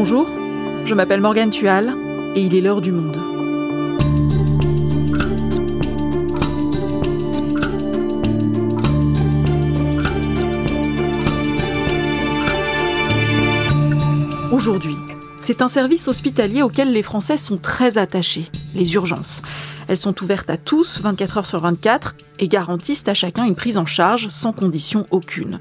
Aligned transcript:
Bonjour, 0.00 0.28
je 0.86 0.94
m'appelle 0.94 1.20
Morgane 1.20 1.50
Tual 1.50 1.92
et 2.36 2.40
il 2.40 2.54
est 2.54 2.60
l'heure 2.60 2.80
du 2.80 2.92
monde. 2.92 3.16
Aujourd'hui, 14.52 14.94
c'est 15.40 15.62
un 15.62 15.68
service 15.68 16.06
hospitalier 16.06 16.62
auquel 16.62 16.92
les 16.92 17.02
Français 17.02 17.36
sont 17.36 17.58
très 17.58 17.98
attachés, 17.98 18.48
les 18.76 18.94
urgences. 18.94 19.42
Elles 19.88 19.96
sont 19.96 20.22
ouvertes 20.22 20.48
à 20.48 20.56
tous, 20.56 21.00
24 21.00 21.38
heures 21.38 21.46
sur 21.46 21.58
24, 21.58 22.14
et 22.38 22.46
garantissent 22.46 23.08
à 23.08 23.14
chacun 23.14 23.44
une 23.46 23.56
prise 23.56 23.76
en 23.76 23.86
charge 23.86 24.28
sans 24.28 24.52
condition 24.52 25.06
aucune. 25.10 25.58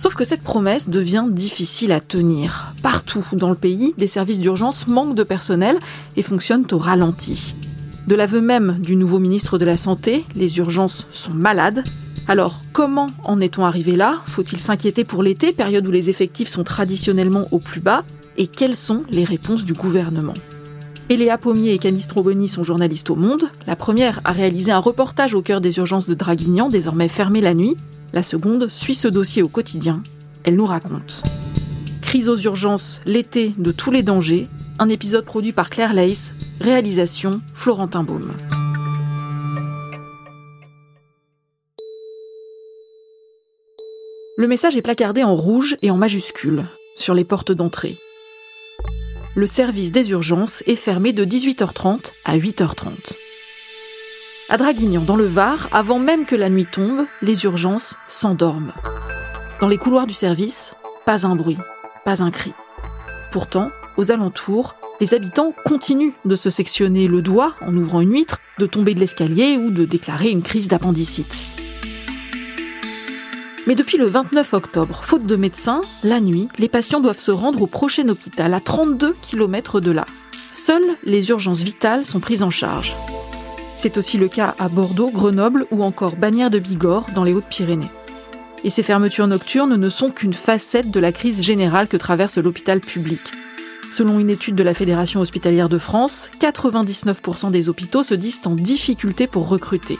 Sauf 0.00 0.14
que 0.14 0.24
cette 0.24 0.42
promesse 0.42 0.88
devient 0.88 1.26
difficile 1.28 1.92
à 1.92 2.00
tenir. 2.00 2.72
Partout 2.82 3.22
dans 3.34 3.50
le 3.50 3.54
pays, 3.54 3.92
des 3.98 4.06
services 4.06 4.40
d'urgence 4.40 4.86
manquent 4.86 5.14
de 5.14 5.24
personnel 5.24 5.78
et 6.16 6.22
fonctionnent 6.22 6.64
au 6.72 6.78
ralenti. 6.78 7.54
De 8.06 8.14
l'aveu 8.14 8.40
même 8.40 8.78
du 8.80 8.96
nouveau 8.96 9.18
ministre 9.18 9.58
de 9.58 9.66
la 9.66 9.76
Santé, 9.76 10.24
les 10.34 10.56
urgences 10.56 11.06
sont 11.12 11.34
malades. 11.34 11.84
Alors, 12.28 12.62
comment 12.72 13.08
en 13.24 13.42
est-on 13.42 13.66
arrivé 13.66 13.94
là? 13.94 14.22
Faut-il 14.24 14.58
s'inquiéter 14.58 15.04
pour 15.04 15.22
l'été, 15.22 15.52
période 15.52 15.86
où 15.86 15.90
les 15.90 16.08
effectifs 16.08 16.48
sont 16.48 16.64
traditionnellement 16.64 17.44
au 17.50 17.58
plus 17.58 17.82
bas? 17.82 18.02
Et 18.38 18.46
quelles 18.46 18.76
sont 18.76 19.02
les 19.10 19.24
réponses 19.24 19.66
du 19.66 19.74
gouvernement? 19.74 20.32
Eléa 21.10 21.36
Pommier 21.36 21.74
et 21.74 21.78
Camille 21.78 22.00
Stroboni 22.00 22.48
sont 22.48 22.62
journalistes 22.62 23.10
au 23.10 23.16
Monde. 23.16 23.50
La 23.66 23.76
première 23.76 24.22
a 24.24 24.32
réalisé 24.32 24.72
un 24.72 24.78
reportage 24.78 25.34
au 25.34 25.42
cœur 25.42 25.60
des 25.60 25.76
urgences 25.76 26.08
de 26.08 26.14
Draguignan, 26.14 26.70
désormais 26.70 27.08
fermées 27.08 27.42
la 27.42 27.52
nuit. 27.52 27.76
La 28.12 28.24
seconde 28.24 28.68
suit 28.68 28.96
ce 28.96 29.06
dossier 29.06 29.42
au 29.42 29.48
quotidien. 29.48 30.02
Elle 30.42 30.56
nous 30.56 30.64
raconte. 30.64 31.22
Crise 32.02 32.28
aux 32.28 32.36
urgences, 32.36 33.00
l'été 33.06 33.52
de 33.56 33.70
tous 33.70 33.92
les 33.92 34.02
dangers, 34.02 34.48
un 34.80 34.88
épisode 34.88 35.24
produit 35.24 35.52
par 35.52 35.70
Claire 35.70 35.94
Leys, 35.94 36.32
réalisation 36.60 37.40
Florentin 37.54 38.02
Baume. 38.02 38.32
Le 44.36 44.48
message 44.48 44.76
est 44.76 44.82
placardé 44.82 45.22
en 45.22 45.36
rouge 45.36 45.76
et 45.82 45.92
en 45.92 45.96
majuscule 45.96 46.64
sur 46.96 47.14
les 47.14 47.24
portes 47.24 47.52
d'entrée. 47.52 47.96
Le 49.36 49.46
service 49.46 49.92
des 49.92 50.10
urgences 50.10 50.64
est 50.66 50.74
fermé 50.74 51.12
de 51.12 51.24
18h30 51.24 52.10
à 52.24 52.36
8h30. 52.36 53.14
À 54.52 54.56
Draguignan, 54.56 55.02
dans 55.02 55.14
le 55.14 55.28
Var, 55.28 55.68
avant 55.70 56.00
même 56.00 56.26
que 56.26 56.34
la 56.34 56.50
nuit 56.50 56.66
tombe, 56.66 57.06
les 57.22 57.44
urgences 57.44 57.94
s'endorment. 58.08 58.72
Dans 59.60 59.68
les 59.68 59.78
couloirs 59.78 60.08
du 60.08 60.12
service, 60.12 60.74
pas 61.06 61.24
un 61.24 61.36
bruit, 61.36 61.58
pas 62.04 62.20
un 62.20 62.32
cri. 62.32 62.52
Pourtant, 63.30 63.70
aux 63.96 64.10
alentours, 64.10 64.74
les 65.00 65.14
habitants 65.14 65.54
continuent 65.64 66.14
de 66.24 66.34
se 66.34 66.50
sectionner 66.50 67.06
le 67.06 67.22
doigt 67.22 67.54
en 67.60 67.76
ouvrant 67.76 68.00
une 68.00 68.12
huître, 68.12 68.40
de 68.58 68.66
tomber 68.66 68.94
de 68.94 68.98
l'escalier 68.98 69.56
ou 69.56 69.70
de 69.70 69.84
déclarer 69.84 70.30
une 70.30 70.42
crise 70.42 70.66
d'appendicite. 70.66 71.46
Mais 73.68 73.76
depuis 73.76 73.98
le 73.98 74.06
29 74.06 74.52
octobre, 74.52 75.02
faute 75.04 75.26
de 75.26 75.36
médecins, 75.36 75.82
la 76.02 76.18
nuit, 76.18 76.48
les 76.58 76.68
patients 76.68 77.00
doivent 77.00 77.18
se 77.18 77.30
rendre 77.30 77.62
au 77.62 77.68
prochain 77.68 78.08
hôpital 78.08 78.52
à 78.52 78.58
32 78.58 79.14
km 79.22 79.78
de 79.78 79.92
là. 79.92 80.06
Seules 80.50 80.96
les 81.04 81.30
urgences 81.30 81.60
vitales 81.60 82.04
sont 82.04 82.18
prises 82.18 82.42
en 82.42 82.50
charge. 82.50 82.96
C'est 83.82 83.96
aussi 83.96 84.18
le 84.18 84.28
cas 84.28 84.54
à 84.58 84.68
Bordeaux, 84.68 85.10
Grenoble 85.10 85.64
ou 85.70 85.82
encore 85.82 86.14
Bagnères 86.14 86.50
de 86.50 86.58
Bigorre 86.58 87.06
dans 87.14 87.24
les 87.24 87.32
Hautes-Pyrénées. 87.32 87.88
Et 88.62 88.68
ces 88.68 88.82
fermetures 88.82 89.26
nocturnes 89.26 89.74
ne 89.74 89.88
sont 89.88 90.10
qu'une 90.10 90.34
facette 90.34 90.90
de 90.90 91.00
la 91.00 91.12
crise 91.12 91.42
générale 91.42 91.88
que 91.88 91.96
traverse 91.96 92.36
l'hôpital 92.36 92.80
public. 92.80 93.32
Selon 93.90 94.18
une 94.18 94.28
étude 94.28 94.54
de 94.54 94.62
la 94.62 94.74
Fédération 94.74 95.22
hospitalière 95.22 95.70
de 95.70 95.78
France, 95.78 96.30
99% 96.42 97.50
des 97.50 97.70
hôpitaux 97.70 98.02
se 98.02 98.12
disent 98.12 98.42
en 98.44 98.54
difficulté 98.54 99.26
pour 99.26 99.48
recruter. 99.48 99.98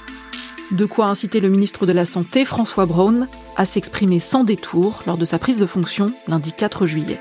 De 0.73 0.85
quoi 0.85 1.07
inciter 1.07 1.41
le 1.41 1.49
ministre 1.49 1.87
de 1.87 1.93
la 1.93 2.05
Santé, 2.05 2.45
François 2.45 2.85
Braun, 2.85 3.29
à 3.57 3.65
s'exprimer 3.65 4.21
sans 4.21 4.45
détour 4.45 5.03
lors 5.07 5.17
de 5.17 5.25
sa 5.25 5.39
prise 5.39 5.59
de 5.59 5.65
fonction 5.65 6.13
lundi 6.29 6.53
4 6.53 6.87
juillet. 6.87 7.19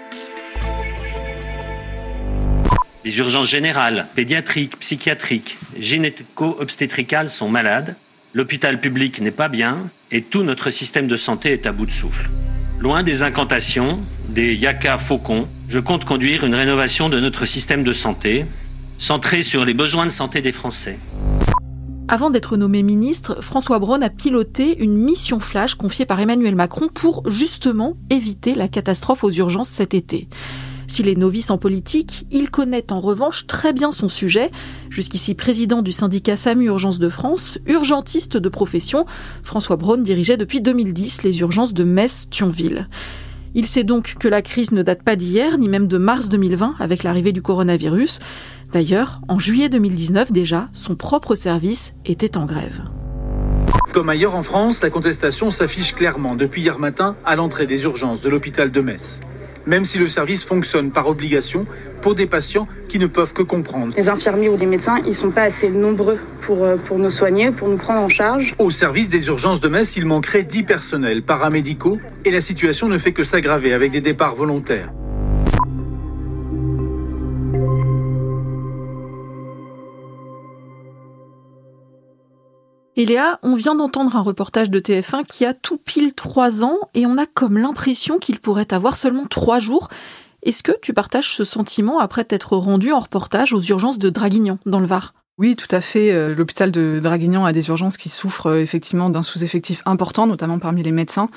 Les 3.06 3.18
urgences 3.18 3.48
générales, 3.48 4.08
pédiatriques, 4.14 4.78
psychiatriques, 4.80 5.58
gynéco-obstétricales 5.80 7.30
sont 7.30 7.48
malades, 7.48 7.96
l'hôpital 8.34 8.82
public 8.82 9.22
n'est 9.22 9.32
pas 9.32 9.48
bien 9.48 9.90
et 10.12 10.22
tout 10.22 10.44
notre 10.44 10.70
système 10.70 11.08
de 11.08 11.16
santé 11.16 11.54
est 11.54 11.66
à 11.66 11.72
bout 11.72 11.86
de 11.86 11.92
souffle. 11.92 12.30
Loin 12.82 13.04
des 13.04 13.24
incantations, 13.24 14.00
des 14.28 14.54
yaka 14.54 14.98
faucons, 14.98 15.48
je 15.70 15.80
compte 15.80 16.04
conduire 16.04 16.44
une 16.44 16.56
rénovation 16.56 17.08
de 17.08 17.22
notre 17.22 17.46
système 17.46 17.86
de 17.86 17.94
santé, 17.94 18.46
centrée 18.98 19.44
sur 19.44 19.64
les 19.64 19.74
besoins 19.74 20.06
de 20.06 20.12
santé 20.12 20.42
des 20.42 20.52
Français. 20.52 21.00
Avant 22.10 22.30
d'être 22.32 22.58
nommé 22.58 22.84
ministre, 22.84 23.42
François 23.42 23.80
Braun 23.80 24.02
a 24.02 24.10
piloté 24.10 24.78
une 24.84 24.98
mission 24.98 25.40
flash 25.40 25.76
confiée 25.76 26.06
par 26.06 26.20
Emmanuel 26.20 26.56
Macron 26.56 26.90
pour 26.94 27.30
justement 27.30 27.96
éviter 28.10 28.56
la 28.56 28.68
catastrophe 28.68 29.24
aux 29.24 29.32
urgences 29.32 29.70
cet 29.70 29.94
été. 29.94 30.28
S'il 30.90 31.08
est 31.08 31.16
novice 31.16 31.52
en 31.52 31.60
politique, 31.60 32.26
il 32.32 32.50
connaît 32.50 32.92
en 32.92 33.00
revanche 33.00 33.46
très 33.46 33.74
bien 33.74 33.92
son 33.92 34.10
sujet. 34.10 34.50
Jusqu'ici 34.90 35.36
président 35.36 35.84
du 35.84 35.92
syndicat 35.92 36.36
SAMU 36.36 36.66
Urgence 36.66 36.98
de 36.98 37.10
France, 37.10 37.60
urgentiste 37.68 38.38
de 38.38 38.50
profession, 38.50 39.06
François 39.44 39.76
Braun 39.76 40.02
dirigeait 40.02 40.36
depuis 40.36 40.62
2010 40.62 41.22
les 41.22 41.40
urgences 41.42 41.76
de 41.76 41.84
Metz-Thionville. 41.84 42.90
Il 43.54 43.68
sait 43.68 43.84
donc 43.84 44.16
que 44.20 44.28
la 44.28 44.42
crise 44.42 44.72
ne 44.72 44.82
date 44.82 45.04
pas 45.04 45.16
d'hier, 45.16 45.60
ni 45.60 45.70
même 45.70 45.88
de 45.88 46.00
mars 46.00 46.28
2020 46.30 46.76
avec 46.80 47.04
l'arrivée 47.04 47.34
du 47.34 47.44
coronavirus. 47.44 48.20
D'ailleurs, 48.74 49.22
en 49.28 49.38
juillet 49.38 49.70
2019 49.70 50.32
déjà, 50.32 50.70
son 50.74 50.96
propre 50.96 51.36
service 51.36 51.94
était 52.04 52.36
en 52.36 52.48
grève. 52.48 52.82
Comme 53.94 54.10
ailleurs 54.10 54.36
en 54.36 54.44
France, 54.44 54.82
la 54.82 54.90
contestation 54.90 55.52
s'affiche 55.52 55.94
clairement 55.94 56.36
depuis 56.36 56.62
hier 56.62 56.80
matin 56.80 57.16
à 57.26 57.36
l'entrée 57.36 57.68
des 57.68 57.84
urgences 57.84 58.22
de 58.22 58.30
l'hôpital 58.30 58.72
de 58.72 58.82
Metz 58.82 59.22
même 59.66 59.86
si 59.86 59.98
le 59.98 60.10
service 60.10 60.44
fonctionne 60.44 60.92
par 60.92 61.08
obligation 61.08 61.66
pour 62.02 62.16
des 62.16 62.26
patients 62.26 62.68
qui 62.88 63.00
ne 63.00 63.08
peuvent 63.08 63.34
que 63.34 63.44
comprendre. 63.44 63.94
Les 63.96 64.10
infirmiers 64.10 64.50
ou 64.50 64.58
les 64.58 64.66
médecins, 64.66 65.00
ils 65.06 65.16
sont 65.16 65.32
pas 65.32 65.44
assez 65.44 65.70
nombreux 65.70 66.20
pour, 66.42 66.64
euh, 66.64 66.78
pour 66.78 66.98
nous 66.98 67.10
soigner, 67.10 67.52
pour 67.52 67.68
nous 67.68 67.78
prendre 67.78 68.02
en 68.02 68.10
charge. 68.10 68.56
Au 68.58 68.72
service 68.72 69.10
des 69.10 69.28
urgences 69.28 69.60
de 69.60 69.68
Metz, 69.68 69.96
il 69.98 70.06
manquerait 70.06 70.44
10 70.44 70.64
personnels 70.64 71.24
paramédicaux 71.24 72.00
et 72.26 72.32
la 72.32 72.42
situation 72.42 72.88
ne 72.88 72.98
fait 72.98 73.12
que 73.12 73.24
s'aggraver 73.24 73.74
avec 73.74 73.92
des 73.92 74.02
départs 74.02 74.36
volontaires. 74.36 74.92
Et 83.00 83.06
Léa, 83.06 83.40
on 83.44 83.56
vient 83.56 83.76
d'entendre 83.76 84.18
un 84.18 84.22
reportage 84.22 84.70
de 84.70 84.78
TF1 84.78 85.26
qui 85.26 85.46
a 85.46 85.54
tout 85.54 85.78
pile 85.78 86.14
trois 86.14 86.66
ans 86.66 86.78
et 86.96 87.06
on 87.06 87.18
a 87.18 87.26
comme 87.26 87.58
l'impression 87.58 88.20
qu'il 88.20 88.42
pourrait 88.42 88.74
avoir 88.74 88.98
seulement 88.98 89.26
trois 89.26 89.60
jours. 89.60 89.88
Est-ce 90.44 90.64
que 90.64 90.74
tu 90.82 90.94
partages 90.94 91.34
ce 91.34 91.46
sentiment 91.46 92.00
après 92.00 92.26
t'être 92.26 92.58
rendu 92.58 92.92
en 92.92 93.00
reportage 93.00 93.54
aux 93.54 93.62
urgences 93.62 94.00
de 94.00 94.10
Draguignan, 94.10 94.60
dans 94.66 94.82
le 94.82 94.86
Var? 94.86 95.14
Oui, 95.40 95.56
tout 95.56 95.74
à 95.74 95.80
fait. 95.80 96.12
Euh, 96.12 96.36
l'hôpital 96.36 96.70
de 96.70 97.00
Draguignan 97.02 97.46
a 97.46 97.54
des 97.54 97.70
urgences 97.70 97.96
qui 97.96 98.10
souffrent 98.10 98.48
euh, 98.48 98.62
effectivement 98.62 99.10
d'un 99.10 99.24
sous-effectif 99.24 99.82
important, 99.86 100.28
notamment 100.28 100.60
parmi 100.60 100.84
les 100.84 100.92
médecins. 100.92 101.30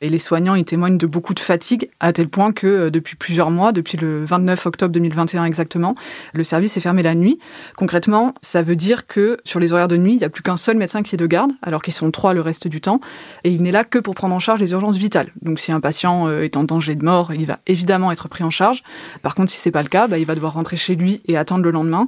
Et 0.00 0.08
les 0.10 0.20
soignants, 0.20 0.54
ils 0.54 0.64
témoignent 0.64 0.96
de 0.96 1.06
beaucoup 1.08 1.34
de 1.34 1.40
fatigue, 1.40 1.90
à 1.98 2.12
tel 2.12 2.28
point 2.28 2.52
que 2.52 2.68
euh, 2.68 2.90
depuis 2.90 3.16
plusieurs 3.16 3.50
mois, 3.50 3.72
depuis 3.72 3.98
le 3.98 4.24
29 4.24 4.64
octobre 4.66 4.92
2021 4.92 5.44
exactement, 5.44 5.96
le 6.34 6.44
service 6.44 6.76
est 6.76 6.80
fermé 6.80 7.02
la 7.02 7.16
nuit. 7.16 7.40
Concrètement, 7.76 8.32
ça 8.42 8.62
veut 8.62 8.76
dire 8.76 9.08
que 9.08 9.38
sur 9.42 9.58
les 9.58 9.72
horaires 9.72 9.88
de 9.88 9.96
nuit, 9.96 10.12
il 10.12 10.18
n'y 10.18 10.24
a 10.24 10.30
plus 10.30 10.44
qu'un 10.44 10.56
seul 10.56 10.76
médecin 10.76 11.02
qui 11.02 11.16
est 11.16 11.18
de 11.18 11.26
garde, 11.26 11.50
alors 11.60 11.82
qu'ils 11.82 11.94
sont 11.94 12.12
trois 12.12 12.34
le 12.34 12.40
reste 12.40 12.68
du 12.68 12.80
temps. 12.80 13.00
Et 13.42 13.50
il 13.50 13.60
n'est 13.64 13.72
là 13.72 13.82
que 13.82 13.98
pour 13.98 14.14
prendre 14.14 14.36
en 14.36 14.38
charge 14.38 14.60
les 14.60 14.70
urgences 14.70 14.98
vitales. 14.98 15.32
Donc 15.42 15.58
si 15.58 15.72
un 15.72 15.80
patient 15.80 16.30
est 16.30 16.56
en 16.56 16.62
danger 16.62 16.94
de 16.94 17.04
mort, 17.04 17.34
il 17.34 17.46
va 17.46 17.58
évidemment 17.66 18.12
être 18.12 18.28
pris 18.28 18.44
en 18.44 18.50
charge. 18.50 18.84
Par 19.22 19.34
contre, 19.34 19.50
si 19.50 19.58
c'est 19.58 19.72
pas 19.72 19.82
le 19.82 19.88
cas, 19.88 20.06
bah, 20.06 20.18
il 20.18 20.26
va 20.26 20.36
devoir 20.36 20.52
rentrer 20.52 20.76
chez 20.76 20.94
lui 20.94 21.22
et 21.26 21.36
attendre 21.36 21.64
le 21.64 21.72
lendemain 21.72 22.06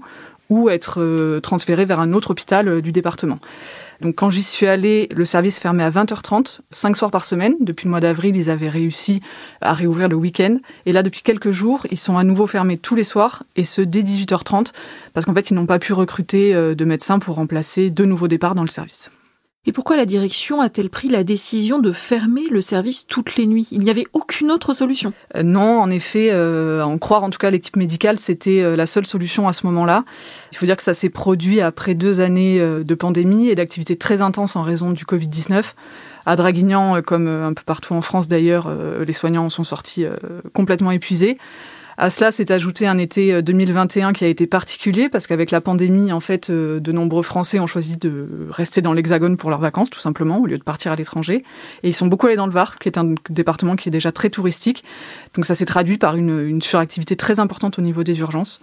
ou 0.50 0.68
être 0.68 1.00
euh, 1.00 1.40
transféré 1.40 1.86
vers 1.86 2.00
un 2.00 2.12
autre 2.12 2.32
hôpital 2.32 2.68
euh, 2.68 2.80
du 2.82 2.92
département. 2.92 3.38
Donc 4.00 4.16
quand 4.16 4.30
j'y 4.30 4.42
suis 4.42 4.66
allée, 4.66 5.08
le 5.14 5.24
service 5.24 5.58
fermait 5.58 5.82
à 5.82 5.90
20h30, 5.90 6.60
cinq 6.70 6.96
soirs 6.96 7.10
par 7.10 7.24
semaine. 7.24 7.54
Depuis 7.60 7.84
le 7.84 7.90
mois 7.90 8.00
d'avril, 8.00 8.36
ils 8.36 8.50
avaient 8.50 8.68
réussi 8.68 9.20
à 9.60 9.74
réouvrir 9.74 10.08
le 10.08 10.16
week-end. 10.16 10.58
Et 10.86 10.92
là, 10.92 11.02
depuis 11.02 11.22
quelques 11.22 11.52
jours, 11.52 11.86
ils 11.90 11.98
sont 11.98 12.16
à 12.16 12.24
nouveau 12.24 12.46
fermés 12.46 12.78
tous 12.78 12.94
les 12.94 13.04
soirs, 13.04 13.44
et 13.56 13.64
ce 13.64 13.82
dès 13.82 14.02
18h30, 14.02 14.72
parce 15.12 15.26
qu'en 15.26 15.34
fait, 15.34 15.50
ils 15.50 15.54
n'ont 15.54 15.66
pas 15.66 15.78
pu 15.78 15.92
recruter 15.92 16.54
euh, 16.54 16.74
de 16.74 16.84
médecins 16.84 17.18
pour 17.18 17.36
remplacer 17.36 17.90
deux 17.90 18.06
nouveaux 18.06 18.28
départs 18.28 18.54
dans 18.54 18.62
le 18.62 18.68
service. 18.68 19.10
Et 19.66 19.72
pourquoi 19.72 19.96
la 19.96 20.06
direction 20.06 20.62
a-t-elle 20.62 20.88
pris 20.88 21.10
la 21.10 21.22
décision 21.22 21.80
de 21.80 21.92
fermer 21.92 22.48
le 22.50 22.62
service 22.62 23.06
toutes 23.06 23.36
les 23.36 23.46
nuits? 23.46 23.68
Il 23.70 23.80
n'y 23.80 23.90
avait 23.90 24.06
aucune 24.14 24.50
autre 24.50 24.72
solution 24.72 25.12
euh, 25.36 25.42
Non, 25.42 25.82
en 25.82 25.90
effet, 25.90 26.30
euh, 26.32 26.82
en 26.82 26.96
croire 26.96 27.24
en 27.24 27.28
tout 27.28 27.38
cas 27.38 27.50
l'équipe 27.50 27.76
médicale, 27.76 28.18
c'était 28.18 28.62
euh, 28.62 28.74
la 28.74 28.86
seule 28.86 29.04
solution 29.04 29.48
à 29.48 29.52
ce 29.52 29.66
moment-là. 29.66 30.06
Il 30.52 30.56
faut 30.56 30.64
dire 30.64 30.78
que 30.78 30.82
ça 30.82 30.94
s'est 30.94 31.10
produit 31.10 31.60
après 31.60 31.92
deux 31.92 32.20
années 32.20 32.58
de 32.58 32.94
pandémie 32.94 33.50
et 33.50 33.54
d'activités 33.54 33.96
très 33.96 34.22
intenses 34.22 34.56
en 34.56 34.62
raison 34.62 34.92
du 34.92 35.04
Covid-19. 35.04 35.74
À 36.24 36.36
Draguignan, 36.36 37.02
comme 37.02 37.28
un 37.28 37.52
peu 37.52 37.62
partout 37.64 37.92
en 37.92 38.00
France 38.00 38.28
d'ailleurs, 38.28 38.74
les 39.06 39.12
soignants 39.12 39.48
sont 39.50 39.64
sortis 39.64 40.06
complètement 40.54 40.90
épuisés. 40.90 41.36
À 42.02 42.08
cela 42.08 42.32
s'est 42.32 42.50
ajouté 42.50 42.86
un 42.86 42.96
été 42.96 43.42
2021 43.42 44.14
qui 44.14 44.24
a 44.24 44.28
été 44.28 44.46
particulier 44.46 45.10
parce 45.10 45.26
qu'avec 45.26 45.50
la 45.50 45.60
pandémie, 45.60 46.14
en 46.14 46.20
fait, 46.20 46.50
de 46.50 46.92
nombreux 46.92 47.22
Français 47.22 47.60
ont 47.60 47.66
choisi 47.66 47.98
de 47.98 48.26
rester 48.48 48.80
dans 48.80 48.94
l'Hexagone 48.94 49.36
pour 49.36 49.50
leurs 49.50 49.60
vacances, 49.60 49.90
tout 49.90 49.98
simplement, 49.98 50.38
au 50.38 50.46
lieu 50.46 50.56
de 50.56 50.62
partir 50.62 50.92
à 50.92 50.96
l'étranger. 50.96 51.44
Et 51.82 51.90
ils 51.90 51.92
sont 51.92 52.06
beaucoup 52.06 52.26
allés 52.26 52.36
dans 52.36 52.46
le 52.46 52.52
Var, 52.52 52.78
qui 52.78 52.88
est 52.88 52.96
un 52.96 53.16
département 53.28 53.76
qui 53.76 53.90
est 53.90 53.92
déjà 53.92 54.12
très 54.12 54.30
touristique. 54.30 54.82
Donc 55.34 55.44
ça 55.44 55.54
s'est 55.54 55.66
traduit 55.66 55.98
par 55.98 56.16
une, 56.16 56.40
une 56.40 56.62
suractivité 56.62 57.16
très 57.16 57.38
importante 57.38 57.78
au 57.78 57.82
niveau 57.82 58.02
des 58.02 58.18
urgences. 58.20 58.60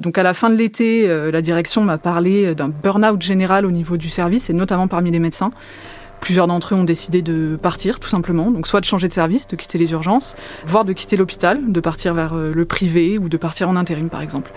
Donc 0.00 0.18
à 0.18 0.24
la 0.24 0.34
fin 0.34 0.50
de 0.50 0.56
l'été, 0.56 1.06
la 1.06 1.42
direction 1.42 1.84
m'a 1.84 1.98
parlé 1.98 2.56
d'un 2.56 2.70
burn-out 2.70 3.22
général 3.22 3.66
au 3.66 3.70
niveau 3.70 3.96
du 3.96 4.08
service 4.08 4.50
et 4.50 4.52
notamment 4.52 4.88
parmi 4.88 5.12
les 5.12 5.20
médecins. 5.20 5.52
Plusieurs 6.20 6.46
d'entre 6.46 6.74
eux 6.74 6.78
ont 6.78 6.84
décidé 6.84 7.22
de 7.22 7.56
partir, 7.60 8.00
tout 8.00 8.08
simplement. 8.08 8.50
Donc, 8.50 8.66
soit 8.66 8.80
de 8.80 8.86
changer 8.86 9.08
de 9.08 9.12
service, 9.12 9.46
de 9.46 9.56
quitter 9.56 9.78
les 9.78 9.92
urgences, 9.92 10.34
voire 10.66 10.84
de 10.84 10.92
quitter 10.92 11.16
l'hôpital, 11.16 11.60
de 11.70 11.80
partir 11.80 12.14
vers 12.14 12.34
euh, 12.34 12.52
le 12.54 12.64
privé 12.64 13.18
ou 13.18 13.28
de 13.28 13.36
partir 13.36 13.68
en 13.68 13.76
intérim, 13.76 14.08
par 14.08 14.22
exemple. 14.22 14.50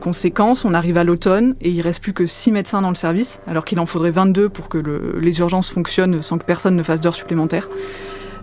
Conséquence, 0.00 0.64
on 0.64 0.74
arrive 0.74 0.96
à 0.96 1.04
l'automne 1.04 1.56
et 1.60 1.70
il 1.70 1.80
reste 1.80 2.00
plus 2.00 2.12
que 2.12 2.26
6 2.26 2.52
médecins 2.52 2.82
dans 2.82 2.90
le 2.90 2.94
service, 2.94 3.40
alors 3.48 3.64
qu'il 3.64 3.80
en 3.80 3.86
faudrait 3.86 4.12
22 4.12 4.48
pour 4.48 4.68
que 4.68 4.78
les 5.18 5.40
urgences 5.40 5.70
fonctionnent 5.70 6.22
sans 6.22 6.38
que 6.38 6.44
personne 6.44 6.76
ne 6.76 6.82
fasse 6.82 7.00
d'heures 7.00 7.16
supplémentaires. 7.16 7.68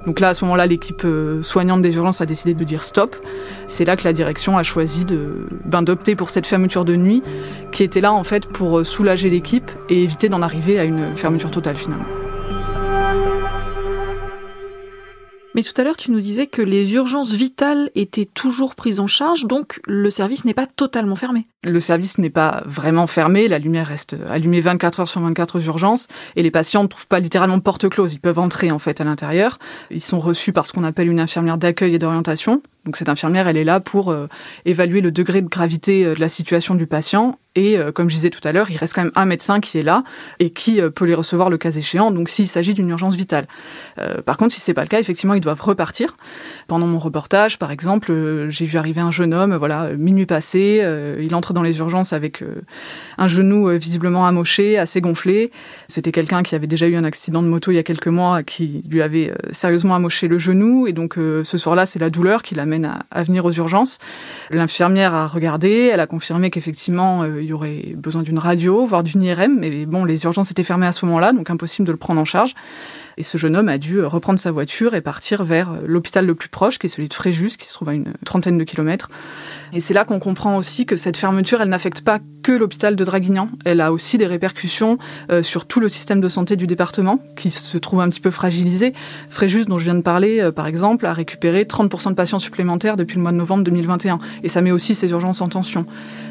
Donc 0.05 0.19
là, 0.19 0.29
à 0.29 0.33
ce 0.33 0.43
moment-là, 0.45 0.67
l'équipe 0.67 1.03
euh, 1.05 1.41
soignante 1.41 1.81
des 1.81 1.95
urgences 1.95 2.21
a 2.21 2.25
décidé 2.25 2.53
de 2.53 2.63
dire 2.63 2.83
stop. 2.83 3.15
C'est 3.67 3.85
là 3.85 3.95
que 3.95 4.03
la 4.03 4.13
direction 4.13 4.57
a 4.57 4.63
choisi 4.63 5.05
ben, 5.65 5.81
d'opter 5.81 6.15
pour 6.15 6.29
cette 6.29 6.45
fermeture 6.45 6.85
de 6.85 6.95
nuit, 6.95 7.23
qui 7.71 7.83
était 7.83 8.01
là 8.01 8.13
en 8.13 8.23
fait 8.23 8.45
pour 8.45 8.79
euh, 8.79 8.83
soulager 8.83 9.29
l'équipe 9.29 9.71
et 9.89 10.03
éviter 10.03 10.29
d'en 10.29 10.41
arriver 10.41 10.79
à 10.79 10.83
une 10.83 11.15
fermeture 11.15 11.51
totale 11.51 11.75
finalement. 11.75 12.05
Mais 15.55 15.63
tout 15.63 15.79
à 15.79 15.85
l'heure, 15.85 15.95
tu 15.95 16.11
nous 16.11 16.19
disais 16.19 16.47
que 16.47 16.61
les 16.61 16.95
urgences 16.95 17.31
vitales 17.31 17.89
étaient 17.95 18.25
toujours 18.25 18.75
prises 18.75 18.99
en 18.99 19.07
charge, 19.07 19.45
donc 19.45 19.79
le 19.87 20.09
service 20.09 20.43
n'est 20.43 20.53
pas 20.53 20.67
totalement 20.67 21.15
fermé. 21.15 21.47
Le 21.63 21.79
service 21.79 22.17
n'est 22.17 22.29
pas 22.29 22.61
vraiment 22.65 23.07
fermé, 23.07 23.47
la 23.47 23.57
lumière 23.57 23.87
reste 23.87 24.17
allumée 24.27 24.59
24 24.59 24.99
heures 24.99 25.07
sur 25.07 25.21
24 25.21 25.59
aux 25.59 25.61
urgences, 25.61 26.09
et 26.35 26.43
les 26.43 26.51
patients 26.51 26.83
ne 26.83 26.89
trouvent 26.89 27.07
pas 27.07 27.21
littéralement 27.21 27.61
porte 27.61 27.87
close, 27.87 28.11
ils 28.11 28.19
peuvent 28.19 28.39
entrer 28.39 28.69
en 28.69 28.79
fait 28.79 28.99
à 28.99 29.05
l'intérieur. 29.05 29.57
Ils 29.91 30.01
sont 30.01 30.19
reçus 30.19 30.51
par 30.51 30.67
ce 30.67 30.73
qu'on 30.73 30.83
appelle 30.83 31.07
une 31.07 31.21
infirmière 31.21 31.57
d'accueil 31.57 31.95
et 31.95 31.99
d'orientation. 31.99 32.61
Donc 32.85 32.97
cette 32.97 33.09
infirmière, 33.09 33.47
elle 33.47 33.57
est 33.57 33.63
là 33.63 33.79
pour 33.79 34.11
euh, 34.11 34.27
évaluer 34.65 35.01
le 35.01 35.11
degré 35.11 35.41
de 35.41 35.47
gravité 35.47 36.05
euh, 36.05 36.13
de 36.13 36.19
la 36.19 36.29
situation 36.29 36.75
du 36.75 36.85
patient 36.85 37.39
et 37.55 37.79
euh, 37.79 37.91
comme 37.91 38.09
je 38.09 38.15
disais 38.15 38.29
tout 38.29 38.45
à 38.47 38.51
l'heure, 38.51 38.69
il 38.69 38.77
reste 38.77 38.93
quand 38.93 39.01
même 39.01 39.13
un 39.15 39.25
médecin 39.25 39.59
qui 39.59 39.79
est 39.79 39.83
là 39.83 40.03
et 40.39 40.51
qui 40.51 40.81
peut 40.93 41.05
les 41.05 41.15
recevoir 41.15 41.49
le 41.49 41.57
cas 41.57 41.71
échéant, 41.71 42.11
donc 42.11 42.29
s'il 42.29 42.47
s'agit 42.47 42.73
d'une 42.73 42.89
urgence 42.89 43.15
vitale. 43.15 43.47
Par 44.25 44.35
contre, 44.35 44.53
si 44.53 44.59
c'est 44.59 44.73
pas 44.73 44.81
le 44.81 44.89
cas, 44.89 44.99
effectivement, 44.99 45.35
ils 45.35 45.41
doivent 45.41 45.61
repartir. 45.61 46.17
Pendant 46.67 46.85
mon 46.85 46.99
reportage, 46.99 47.57
par 47.57 47.71
exemple, 47.71 48.47
j'ai 48.49 48.65
vu 48.65 48.77
arriver 48.77 48.99
un 48.99 49.11
jeune 49.11 49.33
homme, 49.33 49.55
voilà, 49.55 49.93
minuit 49.93 50.25
passé, 50.25 50.85
il 51.17 51.33
entre 51.33 51.53
dans 51.53 51.61
les 51.61 51.77
urgences 51.79 52.11
avec 52.11 52.43
un 53.17 53.29
genou 53.29 53.69
visiblement 53.69 54.27
amoché, 54.27 54.77
assez 54.77 54.99
gonflé. 54.99 55.51
C'était 55.87 56.11
quelqu'un 56.11 56.43
qui 56.43 56.55
avait 56.55 56.67
déjà 56.67 56.87
eu 56.87 56.97
un 56.97 57.05
accident 57.05 57.41
de 57.41 57.47
moto 57.47 57.71
il 57.71 57.75
y 57.75 57.79
a 57.79 57.83
quelques 57.83 58.09
mois, 58.09 58.43
qui 58.43 58.83
lui 58.89 59.01
avait 59.01 59.33
sérieusement 59.51 59.95
amoché 59.95 60.27
le 60.27 60.39
genou, 60.39 60.87
et 60.87 60.93
donc 60.93 61.15
ce 61.15 61.57
soir-là, 61.57 61.85
c'est 61.85 61.99
la 61.99 62.09
douleur 62.09 62.43
qui 62.43 62.53
l'amène 62.53 62.74
à, 62.83 63.23
venir 63.23 63.45
aux 63.45 63.51
urgences. 63.53 63.99
L'infirmière 64.51 65.13
a 65.13 65.27
regardé, 65.27 65.89
elle 65.93 66.01
a 66.01 66.07
confirmé 66.07 66.49
qu'effectivement 66.49 67.23
il 67.23 67.45
y 67.45 67.53
aurait 67.53 67.93
besoin 67.95 68.23
d'une 68.23 68.39
radio, 68.39 68.85
voire 68.85 69.03
d'une 69.03 69.23
IRM, 69.23 69.57
mais 69.59 69.85
bon, 69.85 70.03
les 70.03 70.23
urgences 70.25 70.51
étaient 70.51 70.63
fermées 70.63 70.87
à 70.87 70.91
ce 70.91 71.05
moment-là, 71.05 71.31
donc 71.31 71.49
impossible 71.49 71.87
de 71.87 71.91
le 71.91 71.97
prendre 71.97 72.19
en 72.19 72.25
charge. 72.25 72.53
Et 73.17 73.23
ce 73.23 73.37
jeune 73.37 73.55
homme 73.55 73.69
a 73.69 73.77
dû 73.77 74.01
reprendre 74.01 74.39
sa 74.39 74.51
voiture 74.51 74.93
et 74.95 75.01
partir 75.01 75.43
vers 75.43 75.79
l'hôpital 75.85 76.25
le 76.25 76.35
plus 76.35 76.49
proche, 76.49 76.79
qui 76.79 76.87
est 76.87 76.89
celui 76.89 77.07
de 77.07 77.13
Fréjus, 77.13 77.57
qui 77.57 77.67
se 77.67 77.73
trouve 77.73 77.89
à 77.89 77.93
une 77.93 78.13
trentaine 78.25 78.57
de 78.57 78.63
kilomètres. 78.63 79.09
Et 79.73 79.81
c'est 79.81 79.93
là 79.93 80.05
qu'on 80.05 80.19
comprend 80.19 80.57
aussi 80.57 80.85
que 80.85 80.95
cette 80.95 81.17
fermeture, 81.17 81.61
elle 81.61 81.69
n'affecte 81.69 82.01
pas 82.01 82.19
que 82.43 82.51
l'hôpital 82.51 82.95
de 82.95 83.03
Draguignan. 83.03 83.49
Elle 83.65 83.81
a 83.81 83.91
aussi 83.91 84.17
des 84.17 84.27
répercussions 84.27 84.97
euh, 85.31 85.41
sur 85.41 85.65
tout 85.65 85.79
le 85.79 85.89
système 85.89 86.21
de 86.21 86.27
santé 86.27 86.55
du 86.55 86.67
département, 86.67 87.19
qui 87.35 87.51
se 87.51 87.77
trouve 87.77 88.01
un 88.01 88.09
petit 88.09 88.19
peu 88.19 88.31
fragilisé. 88.31 88.93
Fréjus, 89.29 89.65
dont 89.65 89.79
je 89.79 89.85
viens 89.85 89.95
de 89.95 90.01
parler, 90.01 90.39
euh, 90.41 90.51
par 90.51 90.67
exemple, 90.67 91.05
a 91.05 91.13
récupéré 91.13 91.63
30% 91.63 92.09
de 92.09 92.15
patients 92.15 92.39
supplémentaires 92.39 92.97
depuis 92.97 93.15
le 93.15 93.23
mois 93.23 93.31
de 93.31 93.37
novembre 93.37 93.63
2021. 93.63 94.19
Et 94.43 94.49
ça 94.49 94.61
met 94.61 94.71
aussi 94.71 94.93
ses 94.93 95.09
urgences 95.09 95.41
en 95.41 95.49
tension. 95.49 95.85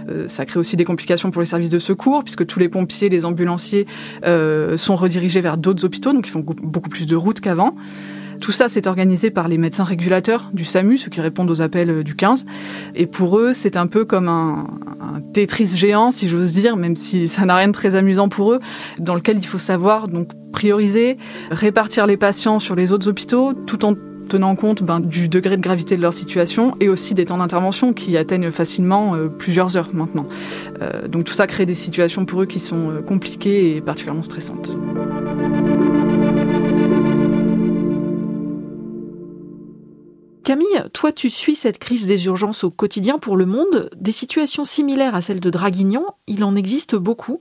Euh, 0.09 0.29
ça 0.29 0.45
crée 0.47 0.59
aussi 0.59 0.77
des 0.77 0.85
complications 0.85 1.31
pour 1.31 1.41
les 1.41 1.47
services 1.47 1.69
de 1.69 1.79
secours, 1.79 2.25
puisque 2.25 2.47
tous 2.47 2.59
les 2.59 2.69
pompiers, 2.69 3.09
les 3.09 3.25
ambulanciers 3.25 3.87
euh, 4.25 4.77
sont 4.77 4.97
redirigés 4.97 5.41
vers 5.41 5.57
d'autres 5.57 5.85
hôpitaux, 5.85 6.13
donc 6.13 6.27
ils 6.27 6.31
font 6.31 6.45
beaucoup 6.45 6.89
plus 6.89 7.07
de 7.07 7.17
routes 7.17 7.41
qu'avant. 7.41 7.75
Tout 8.41 8.53
ça, 8.53 8.69
c'est 8.69 8.87
organisé 8.87 9.31
par 9.31 9.49
les 9.49 9.59
médecins 9.59 9.85
régulateurs 9.85 10.51
du 10.53 10.65
SAMU, 10.65 10.99
ceux 10.99 11.09
qui 11.09 11.21
répondent 11.21 11.51
aux 11.51 11.63
appels 11.63 11.91
euh, 11.91 12.03
du 12.03 12.15
15. 12.15 12.45
Et 12.95 13.07
pour 13.07 13.39
eux, 13.39 13.53
c'est 13.53 13.77
un 13.77 13.87
peu 13.87 14.05
comme 14.05 14.29
un, 14.29 14.67
un 15.01 15.21
Tetris 15.33 15.69
géant, 15.77 16.11
si 16.11 16.29
j'ose 16.29 16.53
dire, 16.53 16.77
même 16.77 16.97
si 16.97 17.29
ça 17.29 17.45
n'a 17.45 17.57
rien 17.57 17.69
de 17.69 17.73
très 17.73 17.95
amusant 17.95 18.29
pour 18.29 18.53
eux, 18.53 18.61
dans 18.99 19.15
lequel 19.15 19.39
il 19.39 19.47
faut 19.47 19.59
savoir 19.59 20.09
donc 20.09 20.31
prioriser, 20.53 21.17
répartir 21.51 22.07
les 22.07 22.17
patients 22.17 22.59
sur 22.59 22.75
les 22.75 22.93
autres 22.93 23.09
hôpitaux, 23.09 23.55
tout 23.55 23.85
en 23.85 23.95
tenant 24.29 24.57
compte 24.57 24.83
ben, 24.83 25.01
du 25.01 25.29
degré 25.29 25.57
de 25.57 25.63
gravité 25.63 25.97
de 25.97 26.03
leur 26.03 26.13
situation 26.13 26.75
et 26.81 26.89
aussi 26.89 27.15
des 27.15 27.25
temps 27.25 27.39
d'intervention 27.39 27.93
qui 27.93 28.17
atteignent 28.17 28.51
facilement 28.51 29.15
euh, 29.15 29.29
plusieurs 29.29 29.77
heures 29.77 29.91
maintenant. 29.93 30.27
Euh, 30.83 31.09
donc 31.09 31.25
tout 31.25 31.33
ça 31.33 31.47
crée 31.47 31.67
des 31.67 31.75
situations 31.75 32.25
pour 32.25 32.43
eux 32.43 32.47
qui 32.47 32.61
sont 32.61 32.91
euh, 32.91 33.01
compliquées 33.01 33.77
et 33.77 33.81
particulièrement 33.81 34.23
stressantes. 34.23 34.77
Camille, 40.45 40.67
toi 40.93 41.11
tu 41.11 41.31
suis 41.31 41.55
cette 41.55 41.79
crise 41.79 42.07
des 42.07 42.27
urgences 42.27 42.65
au 42.65 42.71
quotidien 42.71 43.19
pour 43.19 43.37
le 43.37 43.47
monde. 43.47 43.89
Des 43.97 44.13
situations 44.13 44.65
similaires 44.65 45.15
à 45.15 45.23
celle 45.23 45.41
de 45.41 45.49
Draguignan, 45.51 46.05
il 46.27 46.45
en 46.45 46.55
existe 46.55 46.97
beaucoup 46.97 47.41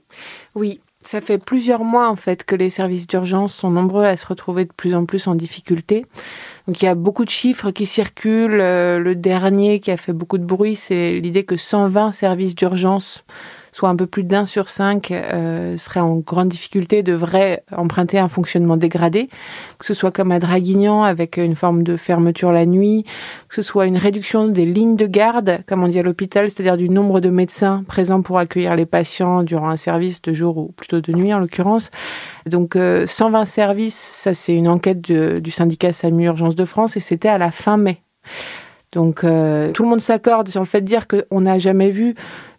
Oui, 0.54 0.80
ça 1.06 1.20
fait 1.20 1.38
plusieurs 1.38 1.84
mois 1.84 2.08
en 2.08 2.16
fait 2.16 2.44
que 2.44 2.54
les 2.54 2.70
services 2.70 3.06
d'urgence 3.06 3.54
sont 3.54 3.70
nombreux 3.70 4.04
à 4.04 4.16
se 4.16 4.26
retrouver 4.26 4.64
de 4.64 4.72
plus 4.72 4.94
en 4.94 5.04
plus 5.04 5.26
en 5.26 5.34
difficulté. 5.34 6.06
Donc 6.66 6.80
il 6.80 6.84
y 6.84 6.88
a 6.88 6.94
beaucoup 6.94 7.24
de 7.24 7.30
chiffres 7.30 7.70
qui 7.70 7.86
circulent. 7.86 8.60
Euh, 8.60 8.98
le 8.98 9.14
dernier 9.14 9.80
qui 9.80 9.90
a 9.90 9.96
fait 9.96 10.12
beaucoup 10.12 10.38
de 10.38 10.44
bruit, 10.44 10.76
c'est 10.76 11.12
l'idée 11.20 11.44
que 11.44 11.56
120 11.56 12.12
services 12.12 12.54
d'urgence 12.54 13.24
soit 13.74 13.88
un 13.88 13.96
peu 13.96 14.06
plus 14.06 14.22
d'un 14.22 14.44
sur 14.44 14.70
cinq 14.70 15.10
euh, 15.10 15.76
serait 15.76 15.98
en 15.98 16.14
grande 16.14 16.48
difficulté, 16.48 17.02
devrait 17.02 17.64
emprunter 17.76 18.20
un 18.20 18.28
fonctionnement 18.28 18.76
dégradé, 18.76 19.28
que 19.80 19.84
ce 19.84 19.94
soit 19.94 20.12
comme 20.12 20.30
à 20.30 20.38
Draguignan 20.38 21.02
avec 21.02 21.38
une 21.38 21.56
forme 21.56 21.82
de 21.82 21.96
fermeture 21.96 22.52
la 22.52 22.66
nuit, 22.66 23.04
que 23.48 23.56
ce 23.56 23.62
soit 23.62 23.86
une 23.86 23.96
réduction 23.96 24.46
des 24.46 24.64
lignes 24.64 24.94
de 24.94 25.06
garde, 25.06 25.58
comme 25.66 25.82
on 25.82 25.88
dit 25.88 25.98
à 25.98 26.04
l'hôpital, 26.04 26.48
c'est-à-dire 26.48 26.76
du 26.76 26.88
nombre 26.88 27.18
de 27.18 27.30
médecins 27.30 27.82
présents 27.88 28.22
pour 28.22 28.38
accueillir 28.38 28.76
les 28.76 28.86
patients 28.86 29.42
durant 29.42 29.70
un 29.70 29.76
service 29.76 30.22
de 30.22 30.32
jour 30.32 30.56
ou 30.56 30.72
plutôt 30.76 31.00
de 31.00 31.12
nuit 31.12 31.34
en 31.34 31.40
l'occurrence. 31.40 31.90
Donc 32.46 32.74
120 32.74 32.78
euh, 32.78 33.44
services, 33.44 33.98
ça 33.98 34.34
c'est 34.34 34.54
une 34.54 34.68
enquête 34.68 35.00
du 35.00 35.50
syndicat 35.50 35.92
SAMU 35.92 36.26
Urgence 36.26 36.54
de 36.54 36.64
France 36.64 36.96
et 36.96 37.00
c'était 37.00 37.28
à 37.28 37.38
la 37.38 37.50
fin 37.50 37.76
mai. 37.76 38.00
Donc 38.92 39.24
euh, 39.24 39.72
tout 39.72 39.82
le 39.82 39.88
monde 39.88 40.00
s'accorde 40.00 40.48
sur 40.48 40.60
le 40.60 40.66
fait 40.66 40.80
de 40.80 40.86
dire 40.86 41.06
qu'on 41.08 41.40
n'a 41.40 41.58
jamais 41.58 41.90
vu 41.90 42.14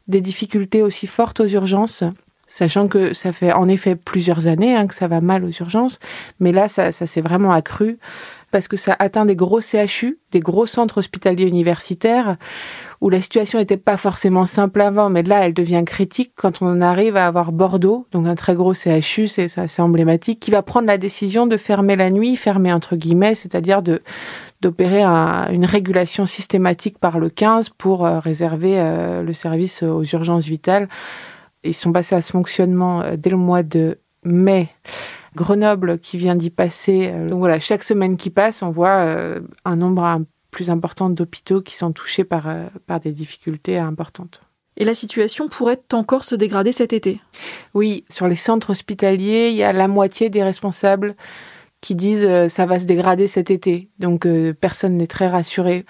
des 0.08 0.22
difficultés 0.22 0.82
aussi 0.82 1.08
fortes 1.08 1.40
aux 1.40 1.48
urgences, 1.48 2.04
sachant 2.48 2.88
que 2.88 3.14
ça 3.14 3.32
fait 3.34 3.54
en 3.54 3.68
effet 3.68 3.96
plusieurs 3.96 4.48
années 4.48 4.76
hein, 4.76 4.88
que 4.88 4.94
ça 4.94 5.08
va 5.08 5.22
mal 5.22 5.44
aux 5.44 5.52
urgences, 5.52 6.00
mais 6.40 6.52
là, 6.52 6.68
ça, 6.68 6.92
ça 6.92 7.08
s'est 7.08 7.22
vraiment 7.22 7.52
accru 7.52 7.98
parce 8.56 8.70
que 8.70 8.78
ça 8.78 8.96
atteint 9.00 9.26
des 9.26 9.36
gros 9.36 9.60
CHU, 9.60 10.18
des 10.32 10.40
gros 10.40 10.66
centres 10.66 11.00
hospitaliers 11.00 11.46
universitaires, 11.46 12.38
où 13.02 13.10
la 13.10 13.22
situation 13.22 13.60
n'était 13.60 13.76
pas 13.76 13.98
forcément 13.98 14.46
simple 14.46 14.80
avant, 14.80 15.10
mais 15.10 15.24
là, 15.24 15.46
elle 15.46 15.54
devient 15.54 15.84
critique 15.86 16.32
quand 16.38 16.62
on 16.62 16.80
arrive 16.80 17.18
à 17.18 17.28
avoir 17.28 17.52
Bordeaux, 17.52 18.08
donc 18.14 18.26
un 18.28 18.36
très 18.36 18.56
gros 18.56 18.74
CHU, 18.74 19.28
c'est 19.28 19.58
assez 19.58 19.82
emblématique, 19.82 20.40
qui 20.40 20.52
va 20.52 20.62
prendre 20.62 20.88
la 20.88 20.98
décision 20.98 21.48
de 21.48 21.58
fermer 21.58 21.98
la 21.98 22.10
nuit, 22.10 22.38
fermer 22.38 22.72
entre 22.72 22.96
guillemets, 22.96 23.36
c'est-à-dire 23.36 23.82
de 23.82 24.02
d'opérer 24.62 25.04
une 25.04 25.66
régulation 25.66 26.26
systématique 26.26 26.98
par 26.98 27.20
le 27.20 27.30
15 27.30 27.72
pour 27.78 28.06
euh, 28.06 28.20
réserver 28.20 28.80
euh, 28.80 29.22
le 29.22 29.34
service 29.34 29.84
aux 29.84 30.04
urgences 30.06 30.46
vitales. 30.46 30.88
Ils 31.66 31.74
sont 31.74 31.92
passés 31.92 32.16
à 32.16 32.22
ce 32.22 32.32
fonctionnement 32.32 33.02
euh, 33.02 33.18
dès 33.18 33.32
le 33.32 33.38
mois 33.38 33.64
de 33.64 34.00
mai. 34.24 34.70
Grenoble 35.36 36.00
qui 36.00 36.18
vient 36.18 36.36
d'y 36.36 36.50
passer. 36.50 37.12
Donc 37.28 37.40
voilà, 37.40 37.60
chaque 37.60 37.84
semaine 37.84 38.18
qui 38.18 38.30
passe, 38.30 38.62
on 38.62 38.70
voit 38.70 39.06
un 39.66 39.76
nombre 39.76 40.22
plus 40.52 40.70
important 40.70 41.10
d'hôpitaux 41.10 41.62
qui 41.62 41.76
sont 41.76 41.92
touchés 41.92 42.24
par, 42.24 42.48
par 42.88 43.00
des 43.00 43.12
difficultés 43.12 43.78
importantes. 43.78 44.42
Et 44.78 44.86
la 44.86 44.94
situation 44.94 45.48
pourrait 45.48 45.82
encore 45.94 46.26
se 46.26 46.36
dégrader 46.36 46.72
cet 46.72 46.92
été? 46.92 47.22
Oui, 47.74 48.04
sur 48.10 48.28
les 48.28 48.36
centres 48.36 48.72
hospitaliers, 48.72 49.50
il 49.50 49.56
y 49.56 49.64
a 49.64 49.72
la 49.72 49.88
moitié 49.88 50.30
des 50.30 50.44
responsables 50.44 51.16
qui 51.82 51.96
disent 51.96 52.26
euh, 52.26 52.50
ça 52.50 52.66
va 52.66 52.80
se 52.80 52.86
dégrader 52.86 53.28
cet 53.28 53.52
été. 53.52 53.90
Donc 54.00 54.26
euh, 54.26 54.54
personne 54.54 54.98
n'est 54.98 55.08
très 55.08 55.28
rassuré. 55.28 55.86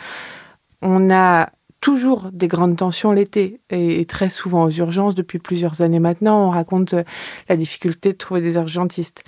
On 0.81 1.09
a 1.09 1.49
toujours 1.85 2.29
des 2.33 2.47
grandes 2.47 2.77
tensions 2.77 3.11
l'été 3.11 3.59
et 3.69 4.03
très 4.05 4.29
souvent 4.29 4.63
aux 4.63 4.71
urgences 4.71 5.13
depuis 5.13 5.37
plusieurs 5.37 5.83
années 5.83 5.99
maintenant. 5.99 6.47
On 6.47 6.49
raconte 6.49 6.95
la 7.47 7.55
difficulté 7.55 8.11
de 8.11 8.17
trouver 8.17 8.41
des 8.41 8.55
urgentistes. 8.55 9.23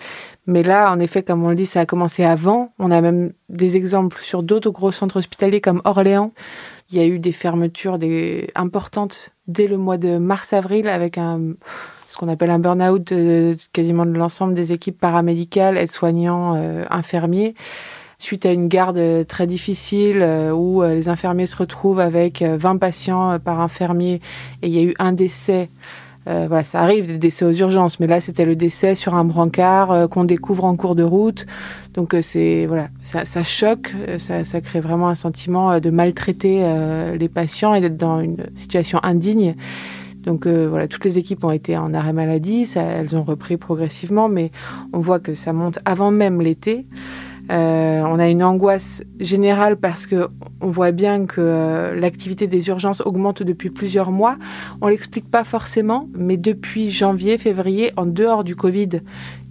Mais 0.48 0.64
là, 0.64 0.92
en 0.92 1.00
effet, 1.00 1.22
comme 1.22 1.44
on 1.44 1.50
le 1.50 1.56
dit, 1.56 1.68
ça 1.68 1.82
a 1.82 1.86
commencé 1.86 2.24
avant. 2.24 2.74
On 2.80 2.90
a 2.90 3.00
même 3.00 3.32
des 3.48 3.78
exemples 3.78 4.20
sur 4.24 4.42
d'autres 4.42 4.72
gros 4.72 4.92
centres 4.92 5.18
hospitaliers 5.18 5.62
comme 5.62 5.84
Orléans. 5.86 6.34
Il 6.90 6.98
y 6.98 7.00
a 7.00 7.06
eu 7.06 7.20
des 7.20 7.32
fermetures 7.32 8.00
importantes 8.56 9.30
dès 9.46 9.68
le 9.68 9.78
mois 9.78 9.98
de 9.98 10.18
mars-avril 10.18 10.88
avec 10.88 11.20
un 11.20 11.54
ce 12.10 12.18
qu'on 12.18 12.30
appelle 12.30 12.50
un 12.50 12.58
burn-out 12.58 13.14
quasiment 13.72 14.06
de 14.08 14.14
l'ensemble 14.14 14.56
des 14.56 14.72
équipes 14.72 14.98
paramédicales, 15.00 15.78
aides-soignants, 15.78 16.56
euh, 16.56 16.86
infirmiers 16.90 17.54
suite 18.18 18.46
à 18.46 18.52
une 18.52 18.68
garde 18.68 19.00
très 19.28 19.48
difficile 19.48 20.22
euh, 20.22 20.52
où 20.52 20.82
euh, 20.82 20.94
les 20.94 21.10
infirmiers 21.10 21.46
se 21.46 21.56
retrouvent 21.56 22.00
avec 22.00 22.42
20 22.44 22.78
patients 22.78 23.38
par 23.40 23.60
infirmier 23.62 24.22
et 24.62 24.68
il 24.68 24.74
y 24.74 24.80
a 24.80 24.84
eu 24.84 24.94
un 25.00 25.14
décès. 25.14 25.70
voilà, 26.26 26.66
ça 26.66 26.82
arrive 26.82 27.08
des 27.08 27.18
décès 27.18 27.46
aux 27.46 27.54
urgences, 27.54 28.02
mais 28.02 28.08
là 28.08 28.20
c'était 28.20 28.44
le 28.44 28.56
décès 28.56 28.96
sur 28.96 29.16
un 29.16 29.24
brancard 29.24 30.10
qu'on 30.10 30.26
découvre 30.26 30.66
en 30.66 30.76
cours 30.76 30.96
de 30.96 31.04
route. 31.04 31.46
Donc 31.94 32.14
c'est 32.22 32.66
voilà, 32.66 32.90
ça, 33.04 33.44
choque, 33.44 33.94
ça, 34.18 34.44
ça, 34.44 34.60
crée 34.60 34.82
vraiment 34.82 35.08
un 35.08 35.16
sentiment 35.16 35.80
de 35.80 35.90
maltraiter 35.90 36.66
les 37.18 37.30
patients 37.30 37.74
et 37.74 37.80
d'être 37.80 37.96
dans 37.96 38.20
une 38.20 38.46
situation 38.56 39.00
indigne. 39.04 39.56
Donc 40.28 40.46
euh, 40.46 40.68
voilà, 40.70 40.90
toutes 40.90 41.06
les 41.06 41.18
équipes 41.18 41.46
ont 41.46 41.52
été 41.52 41.78
en 41.78 41.94
arrêt 41.94 42.12
maladie, 42.12 42.70
elles 42.76 43.16
ont 43.16 43.24
repris 43.24 43.56
progressivement, 43.56 44.28
mais 44.28 44.52
on 44.92 45.00
voit 45.00 45.20
que 45.20 45.34
ça 45.34 45.54
monte 45.54 45.80
avant 45.86 46.12
même 46.12 46.42
l'été. 46.42 46.86
Euh, 47.50 48.02
on 48.06 48.20
a 48.20 48.28
une 48.28 48.44
angoisse 48.44 49.04
générale 49.20 49.78
parce 49.78 50.06
que 50.06 50.28
on 50.60 50.70
voit 50.70 50.92
bien 50.92 51.26
que 51.26 51.40
euh, 51.40 51.96
l'activité 51.96 52.48
des 52.48 52.68
urgences 52.68 53.02
augmente 53.02 53.44
depuis 53.44 53.70
plusieurs 53.70 54.12
mois. 54.12 54.38
On 54.82 54.88
l'explique 54.88 55.30
pas 55.30 55.44
forcément, 55.44 56.10
mais 56.14 56.38
depuis 56.38 56.92
janvier, 56.92 57.38
février, 57.38 57.92
en 57.96 58.06
dehors 58.06 58.44
du 58.44 58.56
Covid, 58.56 59.02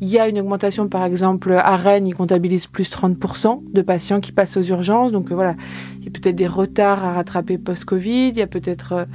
il 0.00 0.08
y 0.08 0.18
a 0.18 0.28
une 0.28 0.38
augmentation. 0.38 0.88
Par 0.88 1.04
exemple, 1.04 1.52
à 1.52 1.76
Rennes, 1.76 2.06
ils 2.06 2.14
comptabilisent 2.14 2.66
plus 2.66 2.90
30% 2.90 3.62
de 3.72 3.82
patients 3.82 4.20
qui 4.20 4.32
passent 4.32 4.56
aux 4.56 4.62
urgences. 4.62 5.12
Donc 5.12 5.32
voilà, 5.32 5.54
il 5.98 6.04
y 6.04 6.08
a 6.08 6.10
peut-être 6.10 6.36
des 6.36 6.46
retards 6.46 7.04
à 7.04 7.14
rattraper 7.14 7.56
post-Covid. 7.56 8.28
Il 8.28 8.36
y 8.36 8.42
a 8.42 8.46
peut-être 8.46 9.06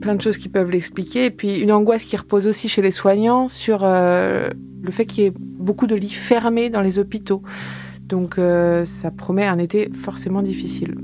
plein 0.00 0.14
de 0.14 0.22
choses 0.22 0.38
qui 0.38 0.48
peuvent 0.48 0.70
l'expliquer. 0.70 1.26
Et 1.26 1.30
puis 1.30 1.58
une 1.58 1.72
angoisse 1.72 2.04
qui 2.04 2.16
repose 2.16 2.46
aussi 2.46 2.68
chez 2.68 2.82
les 2.82 2.90
soignants 2.90 3.48
sur 3.48 3.80
euh, 3.82 4.48
le 4.82 4.90
fait 4.90 5.06
qu'il 5.06 5.24
y 5.24 5.26
ait 5.26 5.32
beaucoup 5.36 5.86
de 5.86 5.94
lits 5.94 6.08
fermés 6.08 6.70
dans 6.70 6.80
les 6.80 6.98
hôpitaux. 6.98 7.42
Donc 8.08 8.38
euh, 8.38 8.84
ça 8.84 9.10
promet 9.10 9.46
un 9.46 9.58
été 9.58 9.90
forcément 9.92 10.42
difficile. 10.42 10.94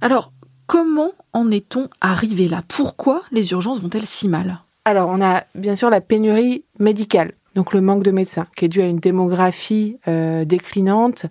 Alors, 0.00 0.32
comment 0.66 1.12
en 1.32 1.50
est-on 1.50 1.88
arrivé 2.02 2.48
là? 2.48 2.62
Pourquoi 2.68 3.22
les 3.32 3.52
urgences 3.52 3.80
vont-elles 3.80 4.04
si 4.04 4.28
mal? 4.28 4.60
Alors, 4.84 5.08
on 5.08 5.22
a 5.22 5.44
bien 5.54 5.74
sûr 5.74 5.88
la 5.88 6.02
pénurie 6.02 6.64
médicale 6.78 7.32
donc 7.54 7.72
le 7.72 7.80
manque 7.80 8.02
de 8.02 8.10
médecins, 8.10 8.46
qui 8.56 8.64
est 8.64 8.68
dû 8.68 8.82
à 8.82 8.86
une 8.86 8.98
démographie 8.98 9.98
euh, 10.08 10.44
déclinante, 10.44 11.26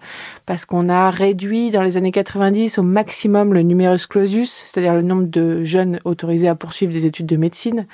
parce 0.45 0.65
qu'on 0.65 0.89
a 0.89 1.09
réduit 1.09 1.69
dans 1.69 1.81
les 1.81 1.97
années 1.97 2.11
90 2.11 2.77
au 2.77 2.83
maximum 2.83 3.53
le 3.53 3.61
numerus 3.61 4.07
clausus, 4.07 4.49
c'est-à-dire 4.49 4.93
le 4.93 5.01
nombre 5.01 5.25
de 5.25 5.63
jeunes 5.63 5.99
autorisés 6.05 6.47
à 6.47 6.55
poursuivre 6.55 6.93
des 6.93 7.05
études 7.05 7.25
de 7.25 7.35
médecine, 7.35 7.87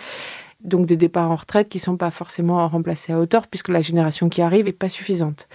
donc 0.63 0.85
des 0.85 0.97
départs 0.97 1.31
en 1.31 1.35
retraite 1.35 1.69
qui 1.69 1.79
sont 1.79 1.97
pas 1.97 2.11
forcément 2.11 2.67
remplacés 2.67 3.13
à 3.13 3.19
hauteur, 3.19 3.47
puisque 3.47 3.69
la 3.69 3.81
génération 3.81 4.29
qui 4.29 4.41
arrive 4.41 4.67
est 4.67 4.73
pas 4.73 4.89
suffisante. 4.89 5.47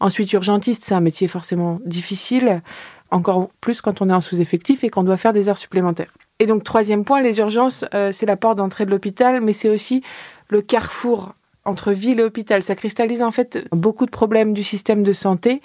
Ensuite, 0.00 0.32
urgentiste, 0.32 0.84
c'est 0.84 0.94
un 0.94 1.00
métier 1.00 1.28
forcément 1.28 1.80
difficile, 1.84 2.62
encore 3.10 3.50
plus 3.60 3.80
quand 3.80 4.02
on 4.02 4.10
est 4.10 4.14
en 4.14 4.20
sous-effectif 4.20 4.84
et 4.84 4.90
qu'on 4.90 5.04
doit 5.04 5.16
faire 5.16 5.32
des 5.32 5.48
heures 5.48 5.58
supplémentaires. 5.58 6.12
Et 6.38 6.46
donc, 6.46 6.64
troisième 6.64 7.04
point, 7.04 7.20
les 7.20 7.38
urgences, 7.38 7.84
euh, 7.94 8.12
c'est 8.12 8.26
la 8.26 8.36
porte 8.36 8.58
d'entrée 8.58 8.86
de 8.86 8.90
l'hôpital, 8.90 9.40
mais 9.40 9.52
c'est 9.52 9.70
aussi 9.70 10.02
le 10.48 10.60
carrefour 10.60 11.34
entre 11.64 11.92
ville 11.92 12.20
et 12.20 12.22
hôpital. 12.22 12.62
Ça 12.62 12.74
cristallise 12.74 13.22
en 13.22 13.30
fait 13.30 13.66
beaucoup 13.72 14.06
de 14.06 14.10
problèmes 14.10 14.52
du 14.52 14.62
système 14.62 15.02
de 15.02 15.12
santé 15.12 15.60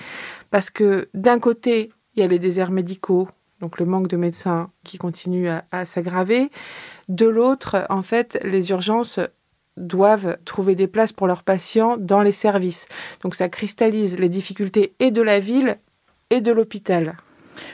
parce 0.49 0.69
que 0.69 1.09
d'un 1.13 1.39
côté, 1.39 1.91
il 2.15 2.21
y 2.21 2.23
a 2.23 2.27
les 2.27 2.39
déserts 2.39 2.71
médicaux, 2.71 3.29
donc 3.61 3.79
le 3.79 3.85
manque 3.85 4.07
de 4.07 4.17
médecins 4.17 4.69
qui 4.83 4.97
continue 4.97 5.47
à, 5.49 5.85
s'aggraver. 5.85 6.49
De 7.07 7.27
l'autre, 7.27 7.85
en 7.89 8.01
fait, 8.01 8.39
les 8.43 8.71
urgences 8.71 9.19
doivent 9.77 10.37
trouver 10.45 10.75
des 10.75 10.87
places 10.87 11.13
pour 11.13 11.27
leurs 11.27 11.43
patients 11.43 11.95
dans 11.97 12.21
les 12.21 12.31
services. 12.31 12.87
Donc 13.21 13.35
ça 13.35 13.49
cristallise 13.49 14.17
les 14.17 14.29
difficultés 14.29 14.93
et 14.99 15.11
de 15.11 15.21
la 15.21 15.39
ville 15.39 15.77
et 16.29 16.41
de 16.41 16.51
l'hôpital. 16.51 17.15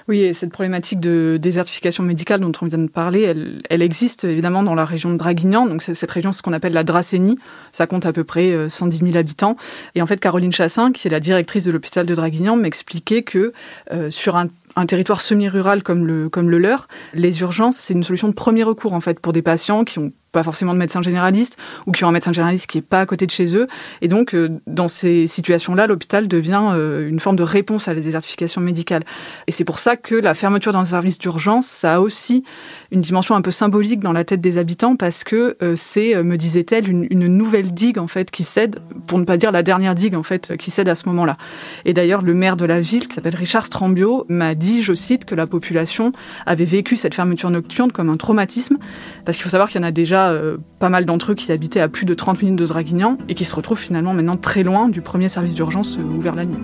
Oui, 0.08 0.22
et 0.22 0.34
cette 0.34 0.52
problématique 0.52 1.00
de 1.00 1.38
désertification 1.42 2.04
médicale 2.04 2.40
dont 2.40 2.52
on 2.62 2.66
vient 2.66 2.78
de 2.78 2.90
parler, 2.90 3.62
elle, 3.70 3.82
existe 3.82 4.24
évidemment 4.24 4.64
dans 4.64 4.76
la 4.76 4.86
région 4.86 5.12
de 5.12 5.18
Draguignan. 5.18 5.66
Donc 5.66 5.82
cette 5.82 6.12
région, 6.12 6.32
ce 6.32 6.42
qu'on 6.42 6.54
appelle 6.54 6.74
la 6.74 6.84
Dracénie. 6.84 7.38
Ça 7.72 7.88
compte 7.88 8.06
à 8.06 8.14
peu 8.14 8.24
près 8.24 8.70
110 8.70 8.98
euh, 8.98 9.06
000 9.06 9.18
habitants. 9.18 9.56
Et 9.96 10.02
en 10.02 10.08
fait, 10.08 10.20
Caroline 10.20 10.52
Chassin, 10.52 10.92
qui 10.92 11.08
est 11.08 11.12
la 11.12 11.20
directrice 11.20 11.66
de 11.66 11.72
l'hôpital 11.72 12.06
de 12.06 12.16
Draguignan, 12.16 12.56
m'expliquait 12.56 13.24
que 13.24 13.54
euh, 13.92 14.10
sur 14.10 14.36
un 14.36 14.48
un 14.78 14.86
territoire 14.86 15.22
semi-rural 15.22 15.82
comme 15.82 16.06
le, 16.06 16.30
comme 16.30 16.50
le 16.50 16.60
leur, 16.60 16.88
les 17.14 17.42
urgences, 17.42 17.78
c'est 17.78 17.94
une 17.94 18.04
solution 18.04 18.28
de 18.30 18.34
premier 18.34 18.64
recours 18.64 18.94
en 18.94 19.02
fait 19.02 19.20
pour 19.20 19.34
des 19.34 19.42
patients 19.42 19.84
qui 19.84 19.98
ont 19.98 20.14
pas 20.32 20.44
forcément 20.44 20.74
de 20.74 20.80
médecin 20.80 21.02
généraliste 21.02 21.58
ou 21.86 21.92
qui 21.92 22.04
ont 22.04 22.10
un 22.10 22.12
médecin 22.12 22.34
généraliste 22.34 22.68
qui 22.68 22.80
est 22.80 22.82
pas 22.82 23.02
à 23.02 23.06
côté 23.06 23.26
de 23.26 23.32
chez 23.32 23.56
eux. 23.56 23.68
Et 24.02 24.08
donc, 24.08 24.34
euh, 24.34 24.60
dans 24.68 24.88
ces 24.88 25.28
situations-là, 25.28 25.88
l'hôpital 25.88 26.28
devient 26.28 26.62
euh, 26.74 27.08
une 27.08 27.20
forme 27.20 27.36
de 27.36 27.44
réponse 27.44 27.88
à 27.88 27.94
la 27.94 28.02
désertification 28.02 28.62
médicale. 28.62 29.04
Et 29.48 29.52
c'est 29.52 29.66
pour 29.66 29.80
ça 29.80 29.96
que 29.96 30.16
la 30.16 30.34
fermeture 30.34 30.74
d'un 30.74 30.86
service 30.86 31.20
d'urgence, 31.20 31.66
ça 31.66 31.96
a 31.96 32.00
aussi 32.00 32.44
une 32.92 33.02
dimension 33.02 33.36
un 33.36 33.42
peu 33.42 33.52
symbolique 33.52 34.00
dans 34.00 34.14
la 34.14 34.24
tête 34.24 34.42
des 34.42 34.58
habitants 34.58 34.96
parce 34.96 35.24
que 35.24 35.58
euh, 35.62 35.76
c'est, 35.76 36.22
me 36.24 36.38
disait-elle, 36.38 36.90
une, 36.90 37.08
une, 37.10 37.28
nouvelle 37.28 37.74
digue 37.74 38.00
en 38.00 38.08
fait 38.08 38.32
qui 38.32 38.44
cède, 38.44 38.80
pour 39.08 39.20
ne 39.20 39.24
pas 39.24 39.38
dire 39.38 39.52
la 39.52 39.64
dernière 39.64 39.96
digue 39.96 40.16
en 40.16 40.24
fait 40.24 40.56
qui 40.58 40.72
cède 40.72 40.90
à 40.90 40.96
ce 40.96 41.08
moment-là. 41.10 41.38
Et 41.86 41.94
d'ailleurs, 41.94 42.22
le 42.22 42.34
maire 42.34 42.58
de 42.58 42.66
la 42.66 42.82
ville, 42.82 43.08
qui 43.08 43.16
s'appelle 43.16 43.36
Richard 43.36 43.66
Strambio, 43.66 44.26
m'a 44.30 44.56
dit, 44.56 44.82
je 44.84 44.94
cite, 44.94 45.26
que 45.26 45.36
la 45.36 45.48
population 45.48 46.12
avait 46.46 46.66
vécu 46.66 46.96
cette 46.96 47.14
fermeture 47.14 47.50
nocturne 47.50 47.92
comme 47.92 48.10
un 48.10 48.18
traumatisme 48.18 48.78
parce 49.26 49.38
qu'il 49.38 49.44
faut 49.44 49.50
savoir 49.50 49.70
qu'il 49.70 49.82
y 49.82 49.84
en 49.84 49.88
a 49.88 49.92
déjà 49.92 50.17
euh, 50.18 50.58
pas 50.80 50.90
mal 50.90 51.06
d'entre 51.06 51.32
eux 51.32 51.36
qui 51.36 51.52
habitaient 51.52 51.80
à 51.80 51.88
plus 51.88 52.06
de 52.06 52.14
30 52.14 52.42
minutes 52.42 52.60
de 52.60 52.66
Draguignan 52.66 53.18
et 53.30 53.36
qui 53.36 53.46
se 53.46 53.56
retrouvent 53.56 53.80
finalement 53.80 54.14
maintenant 54.14 54.38
très 54.38 54.64
loin 54.64 54.90
du 54.90 55.02
premier 55.02 55.30
service 55.30 55.54
d'urgence 55.54 55.98
euh, 55.98 56.02
ouvert 56.02 56.36
la 56.36 56.46
nuit. 56.46 56.58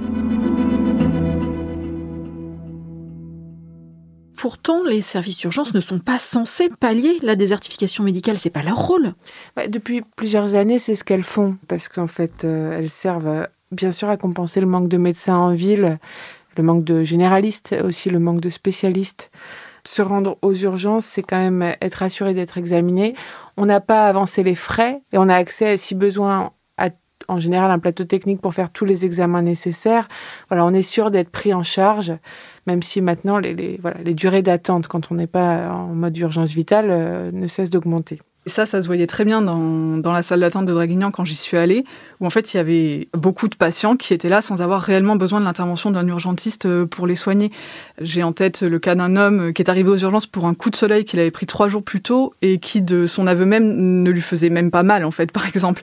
Pourtant, 4.36 4.84
les 4.84 5.02
services 5.02 5.38
d'urgence 5.38 5.74
ne 5.74 5.80
sont 5.80 6.00
pas 6.00 6.20
censés 6.20 6.70
pallier 6.80 7.18
la 7.22 7.38
désertification 7.38 8.04
médicale, 8.04 8.38
c'est 8.38 8.50
pas 8.50 8.62
leur 8.62 8.78
rôle. 8.78 9.14
depuis 9.70 10.02
plusieurs 10.18 10.56
années, 10.56 10.80
c'est 10.80 10.96
ce 10.96 11.06
qu'elles 11.06 11.24
font, 11.24 11.56
parce 11.70 11.88
qu'en 11.88 12.08
fait, 12.08 12.44
euh, 12.44 12.78
elles 12.78 12.90
servent 12.90 13.48
bien 13.72 13.92
sûr 13.92 14.10
à 14.10 14.18
compenser 14.18 14.60
le 14.60 14.68
manque 14.68 14.90
de 14.90 14.98
médecins 14.98 15.38
en 15.38 15.54
ville, 15.54 15.98
le 16.58 16.64
manque 16.64 16.84
de 16.84 17.04
généralistes, 17.04 17.74
aussi 17.84 18.10
le 18.10 18.20
manque 18.20 18.42
de 18.42 18.50
spécialistes 18.50 19.32
se 19.86 20.02
rendre 20.02 20.38
aux 20.42 20.54
urgences, 20.54 21.06
c'est 21.06 21.24
quand 21.24 21.38
même 21.38 21.76
être 21.82 22.04
assuré 22.04 22.34
d'être 22.34 22.58
examiné. 22.58 23.16
On 23.58 23.66
n'a 23.66 23.82
pas 23.82 24.08
avancé 24.08 24.44
les 24.44 24.56
frais 24.56 25.02
et 25.12 25.18
on 25.18 25.30
a 25.30 25.36
accès, 25.36 25.78
si 25.78 25.96
besoin, 25.96 26.52
à 26.78 26.90
en 27.28 27.40
général 27.40 27.72
un 27.72 27.80
plateau 27.80 28.04
technique 28.04 28.42
pour 28.42 28.54
faire 28.54 28.72
tous 28.72 28.86
les 28.86 29.06
examens 29.06 29.42
nécessaires. 29.42 30.08
Voilà, 30.50 30.66
on 30.66 30.74
est 30.74 30.82
sûr 30.82 31.12
d'être 31.12 31.30
pris 31.30 31.54
en 31.54 31.64
charge, 31.64 32.14
même 32.68 32.82
si 32.82 33.02
maintenant 33.02 33.38
les, 33.38 33.54
les, 33.54 33.78
voilà, 33.82 34.02
les 34.04 34.14
durées 34.14 34.42
d'attente 34.42 34.88
quand 34.88 35.12
on 35.12 35.16
n'est 35.16 35.28
pas 35.28 35.70
en 35.70 35.94
mode 35.94 36.18
urgence 36.18 36.52
vitale 36.52 36.88
euh, 36.90 37.32
ne 37.32 37.48
cessent 37.48 37.70
d'augmenter. 37.70 38.20
Et 38.46 38.50
ça, 38.50 38.66
ça 38.66 38.82
se 38.82 38.88
voyait 38.88 39.08
très 39.08 39.24
bien 39.24 39.42
dans, 39.42 39.98
dans 39.98 40.12
la 40.12 40.22
salle 40.22 40.42
d'attente 40.42 40.66
de 40.66 40.74
Draguignan 40.74 41.12
quand 41.12 41.24
j'y 41.24 41.36
suis 41.36 41.56
allée, 41.56 41.86
où 42.20 42.26
en 42.26 42.30
fait 42.30 42.54
il 42.54 42.58
y 42.58 42.60
avait 42.60 43.08
beaucoup 43.14 43.48
de 43.48 43.56
patients 43.56 43.96
qui 43.96 44.14
étaient 44.14 44.28
là 44.28 44.42
sans 44.42 44.62
avoir 44.62 44.82
réellement 44.82 45.16
besoin 45.16 45.40
de 45.40 45.46
l'intervention 45.46 45.92
d'un 45.92 46.06
urgentiste 46.08 46.66
euh, 46.66 46.86
pour 46.86 47.08
les 47.08 47.16
soigner. 47.16 47.52
J'ai 48.02 48.22
en 48.22 48.34
tête 48.34 48.62
le 48.62 48.80
cas 48.80 48.96
d'un 48.96 49.16
homme 49.16 49.54
qui 49.54 49.62
est 49.62 49.70
arrivé 49.70 49.90
aux 49.90 49.98
urgences 49.98 50.28
pour 50.28 50.46
un 50.46 50.56
coup 50.56 50.70
de 50.70 50.76
soleil 50.76 51.06
qu'il 51.06 51.22
avait 51.22 51.32
pris 51.32 51.46
trois 51.46 51.70
jours 51.70 51.84
plus 51.84 52.02
tôt 52.02 52.34
et 52.42 52.60
qui, 52.60 52.82
de 52.82 53.08
son 53.08 53.28
aveu 53.28 53.46
même, 53.46 54.04
ne 54.04 54.12
lui 54.12 54.22
faisait 54.22 54.50
même 54.50 54.72
pas 54.72 54.84
mal 54.84 55.06
en 55.06 55.12
fait, 55.12 55.32
par 55.32 55.48
exemple. 55.48 55.82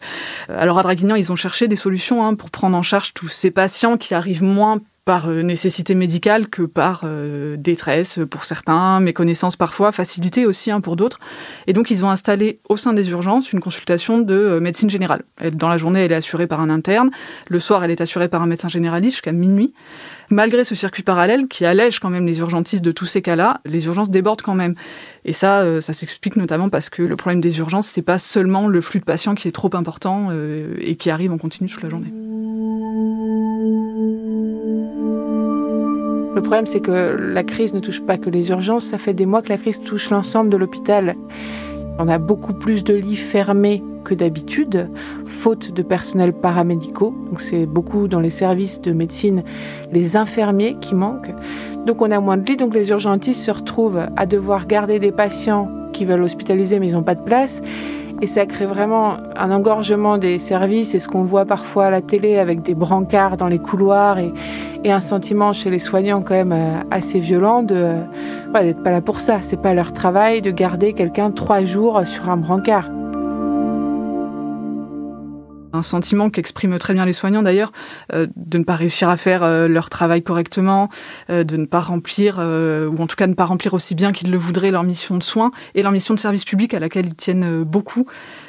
Alors 0.50 0.78
à 0.78 0.82
Draguignan, 0.82 1.14
ils 1.14 1.32
ont 1.32 1.36
cherché 1.36 1.66
des 1.66 1.76
solutions 1.76 2.26
hein, 2.26 2.34
pour 2.34 2.50
prendre 2.50 2.76
en 2.76 2.82
charge 2.82 3.14
tous 3.14 3.28
ces 3.28 3.50
patients 3.50 3.96
qui 3.96 4.14
arrivent 4.14 4.42
moins 4.42 4.80
par 5.10 5.28
euh, 5.28 5.42
nécessité 5.42 5.96
médicale 5.96 6.46
que 6.46 6.62
par 6.62 7.00
euh, 7.02 7.56
détresse 7.56 8.20
pour 8.30 8.44
certains, 8.44 9.00
méconnaissance 9.00 9.56
parfois, 9.56 9.90
facilité 9.90 10.46
aussi 10.46 10.70
hein, 10.70 10.80
pour 10.80 10.94
d'autres. 10.94 11.18
Et 11.66 11.72
donc 11.72 11.90
ils 11.90 12.04
ont 12.04 12.10
installé 12.10 12.60
au 12.68 12.76
sein 12.76 12.92
des 12.92 13.10
urgences 13.10 13.52
une 13.52 13.58
consultation 13.58 14.20
de 14.20 14.34
euh, 14.34 14.60
médecine 14.60 14.88
générale. 14.88 15.24
Dans 15.52 15.68
la 15.68 15.78
journée, 15.78 16.04
elle 16.04 16.12
est 16.12 16.14
assurée 16.14 16.46
par 16.46 16.60
un 16.60 16.70
interne. 16.70 17.10
Le 17.48 17.58
soir, 17.58 17.82
elle 17.82 17.90
est 17.90 18.00
assurée 18.00 18.28
par 18.28 18.40
un 18.40 18.46
médecin 18.46 18.68
généraliste 18.68 19.16
jusqu'à 19.16 19.32
minuit. 19.32 19.74
Malgré 20.32 20.62
ce 20.62 20.76
circuit 20.76 21.02
parallèle 21.02 21.48
qui 21.48 21.64
allège 21.64 21.98
quand 21.98 22.08
même 22.08 22.24
les 22.24 22.38
urgentistes 22.38 22.84
de 22.84 22.92
tous 22.92 23.04
ces 23.04 23.20
cas-là, 23.20 23.60
les 23.64 23.86
urgences 23.86 24.10
débordent 24.10 24.42
quand 24.42 24.54
même. 24.54 24.76
Et 25.24 25.32
ça, 25.32 25.80
ça 25.80 25.92
s'explique 25.92 26.36
notamment 26.36 26.68
parce 26.68 26.88
que 26.88 27.02
le 27.02 27.16
problème 27.16 27.40
des 27.40 27.58
urgences, 27.58 27.88
c'est 27.88 28.00
pas 28.00 28.18
seulement 28.18 28.68
le 28.68 28.80
flux 28.80 29.00
de 29.00 29.04
patients 29.04 29.34
qui 29.34 29.48
est 29.48 29.52
trop 29.52 29.70
important 29.74 30.28
et 30.80 30.94
qui 30.94 31.10
arrive 31.10 31.32
en 31.32 31.38
continu 31.38 31.68
toute 31.68 31.82
la 31.82 31.90
journée. 31.90 32.12
Le 36.32 36.40
problème, 36.42 36.66
c'est 36.66 36.80
que 36.80 37.16
la 37.18 37.42
crise 37.42 37.74
ne 37.74 37.80
touche 37.80 38.00
pas 38.00 38.16
que 38.16 38.30
les 38.30 38.50
urgences, 38.50 38.84
ça 38.84 38.98
fait 38.98 39.14
des 39.14 39.26
mois 39.26 39.42
que 39.42 39.48
la 39.48 39.58
crise 39.58 39.80
touche 39.82 40.10
l'ensemble 40.10 40.48
de 40.48 40.56
l'hôpital. 40.56 41.16
On 42.02 42.08
a 42.08 42.16
beaucoup 42.16 42.54
plus 42.54 42.82
de 42.82 42.94
lits 42.94 43.14
fermés 43.14 43.84
que 44.04 44.14
d'habitude, 44.14 44.88
faute 45.26 45.70
de 45.70 45.82
personnel 45.82 46.32
paramédicaux. 46.32 47.14
Donc 47.28 47.42
c'est 47.42 47.66
beaucoup 47.66 48.08
dans 48.08 48.20
les 48.20 48.30
services 48.30 48.80
de 48.80 48.92
médecine 48.92 49.44
les 49.92 50.16
infirmiers 50.16 50.78
qui 50.80 50.94
manquent. 50.94 51.34
Donc 51.86 52.00
on 52.00 52.10
a 52.10 52.18
moins 52.18 52.38
de 52.38 52.46
lits, 52.46 52.56
donc 52.56 52.74
les 52.74 52.88
urgentistes 52.88 53.42
se 53.42 53.50
retrouvent 53.50 54.06
à 54.16 54.24
devoir 54.24 54.66
garder 54.66 54.98
des 54.98 55.12
patients 55.12 55.68
qui 55.92 56.06
veulent 56.06 56.22
hospitaliser 56.22 56.78
mais 56.78 56.88
ils 56.88 56.94
n'ont 56.94 57.02
pas 57.02 57.14
de 57.14 57.22
place. 57.22 57.60
Et 58.22 58.26
ça 58.26 58.44
crée 58.44 58.66
vraiment 58.66 59.14
un 59.34 59.50
engorgement 59.50 60.18
des 60.18 60.38
services 60.38 60.94
et 60.94 60.98
ce 60.98 61.08
qu'on 61.08 61.22
voit 61.22 61.46
parfois 61.46 61.86
à 61.86 61.90
la 61.90 62.02
télé 62.02 62.38
avec 62.38 62.62
des 62.62 62.74
brancards 62.74 63.38
dans 63.38 63.48
les 63.48 63.58
couloirs 63.58 64.18
et, 64.18 64.32
un 64.84 65.00
sentiment 65.00 65.52
chez 65.52 65.70
les 65.70 65.78
soignants 65.78 66.22
quand 66.22 66.34
même 66.34 66.52
euh, 66.52 66.80
assez 66.90 67.20
violent 67.20 67.62
de 67.62 67.94
d'être 68.54 68.82
pas 68.82 68.90
là 68.90 69.00
pour 69.00 69.20
ça. 69.20 69.38
C'est 69.42 69.60
pas 69.60 69.74
leur 69.74 69.92
travail 69.92 70.42
de 70.42 70.50
garder 70.50 70.94
quelqu'un 70.94 71.30
trois 71.30 71.64
jours 71.64 72.06
sur 72.06 72.28
un 72.28 72.36
brancard 72.36 72.90
un 75.72 75.82
sentiment 75.82 76.30
qu'expriment 76.30 76.78
très 76.78 76.94
bien 76.94 77.04
les 77.04 77.12
soignants 77.12 77.42
d'ailleurs, 77.42 77.72
euh, 78.12 78.26
de 78.36 78.58
ne 78.58 78.64
pas 78.64 78.76
réussir 78.76 79.08
à 79.08 79.16
faire 79.16 79.42
euh, 79.42 79.68
leur 79.68 79.90
travail 79.90 80.22
correctement, 80.22 80.88
euh, 81.30 81.44
de 81.44 81.56
ne 81.56 81.66
pas 81.66 81.80
remplir, 81.80 82.38
ou 82.38 83.02
en 83.02 83.06
tout 83.06 83.16
cas 83.16 83.26
ne 83.26 83.34
pas 83.34 83.44
remplir 83.44 83.74
aussi 83.74 83.94
bien 83.94 84.12
qu'ils 84.12 84.30
le 84.30 84.38
voudraient 84.38 84.70
leur 84.70 84.82
mission 84.82 85.16
de 85.16 85.22
soins 85.22 85.50
et 85.74 85.82
leur 85.82 85.92
mission 85.92 86.14
de 86.14 86.20
service 86.20 86.44
public 86.44 86.74
à 86.74 86.78
laquelle 86.78 87.06
ils 87.06 87.14
tiennent 87.14 87.64
beaucoup. 87.64 88.06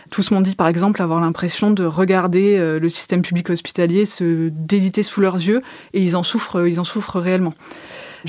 Tous 0.10 0.32
m'ont 0.32 0.42
dit 0.42 0.56
par 0.56 0.68
exemple 0.68 1.02
avoir 1.02 1.22
l'impression 1.22 1.72
de 1.72 1.86
regarder 1.86 2.58
le 2.80 2.90
système 2.90 3.22
public 3.22 3.50
hospitalier 3.50 4.06
se 4.06 4.50
déliter 4.50 5.04
sous 5.04 5.22
leurs 5.22 5.36
yeux 5.36 5.62
et 5.94 6.02
ils 6.02 6.16
en 6.16 6.24
souffrent, 6.24 6.68
ils 6.68 6.80
en 6.80 6.84
souffrent 6.84 7.20
réellement. 7.20 7.54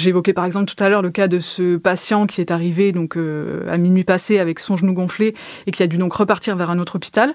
Évoqué 0.05 0.33
par 0.33 0.45
exemple 0.45 0.73
tout 0.73 0.83
à 0.83 0.89
l'heure 0.89 1.03
le 1.03 1.11
cas 1.11 1.29
de 1.29 1.41
ce 1.41 1.77
patient 1.77 2.27
qui 2.27 2.41
est 2.41 2.51
arrivé 2.51 2.93
donc 2.93 3.17
à 3.17 3.77
minuit 3.79 4.05
passé 4.05 4.39
avec 4.39 4.59
son 4.59 4.77
genou 4.77 4.93
gonflé 4.93 5.35
et 5.67 5.71
qui 5.71 5.83
a 5.83 5.87
dû 5.87 5.97
donc 5.97 6.13
repartir 6.13 6.57
vers 6.57 6.71
un 6.71 6.79
autre 6.79 6.97
hôpital. 6.97 7.35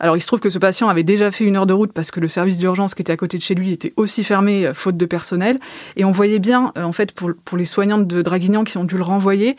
Alors 0.00 0.16
il 0.16 0.20
se 0.20 0.26
trouve 0.26 0.40
que 0.40 0.50
ce 0.50 0.58
patient 0.58 0.88
avait 0.88 1.02
déjà 1.02 1.30
fait 1.30 1.44
une 1.44 1.56
heure 1.56 1.66
de 1.66 1.72
route 1.72 1.92
parce 1.92 2.10
que 2.10 2.20
le 2.20 2.28
service 2.28 2.58
d'urgence 2.58 2.94
qui 2.94 3.02
était 3.02 3.12
à 3.12 3.16
côté 3.16 3.36
de 3.36 3.42
chez 3.42 3.54
lui 3.54 3.72
était 3.72 3.92
aussi 3.96 4.22
fermé 4.24 4.66
euh, 4.66 4.74
faute 4.74 4.96
de 4.96 5.06
personnel. 5.06 5.58
Et 5.96 6.04
on 6.04 6.12
voyait 6.12 6.38
bien, 6.38 6.72
euh, 6.76 6.84
en 6.84 6.92
fait, 6.92 7.12
pour, 7.12 7.32
pour 7.44 7.58
les 7.58 7.64
soignantes 7.64 8.06
de 8.06 8.22
Draguignan 8.22 8.64
qui 8.64 8.78
ont 8.78 8.84
dû 8.84 8.96
le 8.96 9.02
renvoyer, 9.02 9.56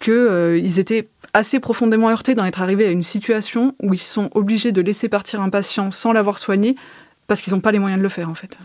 qu'ils 0.00 0.12
euh, 0.14 0.78
étaient 0.78 1.08
assez 1.34 1.60
profondément 1.60 2.10
heurtés 2.10 2.34
d'en 2.34 2.44
être 2.44 2.62
arrivés 2.62 2.86
à 2.86 2.90
une 2.90 3.02
situation 3.02 3.74
où 3.82 3.94
ils 3.94 3.98
sont 3.98 4.30
obligés 4.34 4.72
de 4.72 4.80
laisser 4.80 5.08
partir 5.08 5.40
un 5.40 5.50
patient 5.50 5.90
sans 5.90 6.12
l'avoir 6.12 6.38
soigné 6.38 6.76
parce 7.26 7.40
qu'ils 7.40 7.52
n'ont 7.52 7.60
pas 7.60 7.72
les 7.72 7.78
moyens 7.78 7.98
de 7.98 8.02
le 8.02 8.08
faire 8.08 8.28
en 8.28 8.34
fait. 8.34 8.58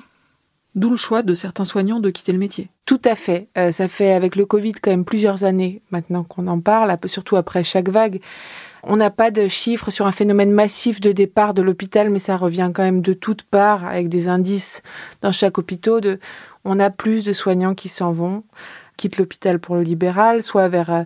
D'où 0.77 0.91
le 0.91 0.95
choix 0.95 1.23
de 1.23 1.33
certains 1.33 1.65
soignants 1.65 1.99
de 1.99 2.09
quitter 2.11 2.31
le 2.31 2.37
métier. 2.37 2.69
Tout 2.85 3.01
à 3.03 3.15
fait. 3.15 3.49
ça 3.71 3.87
fait 3.87 4.13
avec 4.13 4.35
le 4.35 4.45
Covid 4.45 4.73
quand 4.73 4.91
même 4.91 5.05
plusieurs 5.05 5.43
années 5.43 5.81
maintenant 5.91 6.23
qu'on 6.23 6.47
en 6.47 6.59
parle, 6.59 6.95
surtout 7.07 7.35
après 7.35 7.63
chaque 7.63 7.89
vague. 7.89 8.21
On 8.83 8.95
n'a 8.95 9.09
pas 9.09 9.31
de 9.31 9.47
chiffres 9.49 9.89
sur 9.89 10.07
un 10.07 10.13
phénomène 10.13 10.51
massif 10.51 11.01
de 11.01 11.11
départ 11.11 11.53
de 11.53 11.61
l'hôpital, 11.61 12.09
mais 12.09 12.19
ça 12.19 12.37
revient 12.37 12.71
quand 12.73 12.83
même 12.83 13.01
de 13.01 13.13
toutes 13.13 13.43
parts 13.43 13.85
avec 13.85 14.07
des 14.07 14.29
indices 14.29 14.81
dans 15.21 15.33
chaque 15.33 15.57
hôpital. 15.57 15.99
De, 15.99 16.19
on 16.63 16.79
a 16.79 16.89
plus 16.89 17.25
de 17.25 17.33
soignants 17.33 17.75
qui 17.75 17.89
s'en 17.89 18.11
vont, 18.11 18.43
quittent 18.95 19.17
l'hôpital 19.17 19.59
pour 19.59 19.75
le 19.75 19.81
libéral, 19.81 20.43
soit 20.43 20.69
vers 20.69 20.89
euh, 20.93 21.03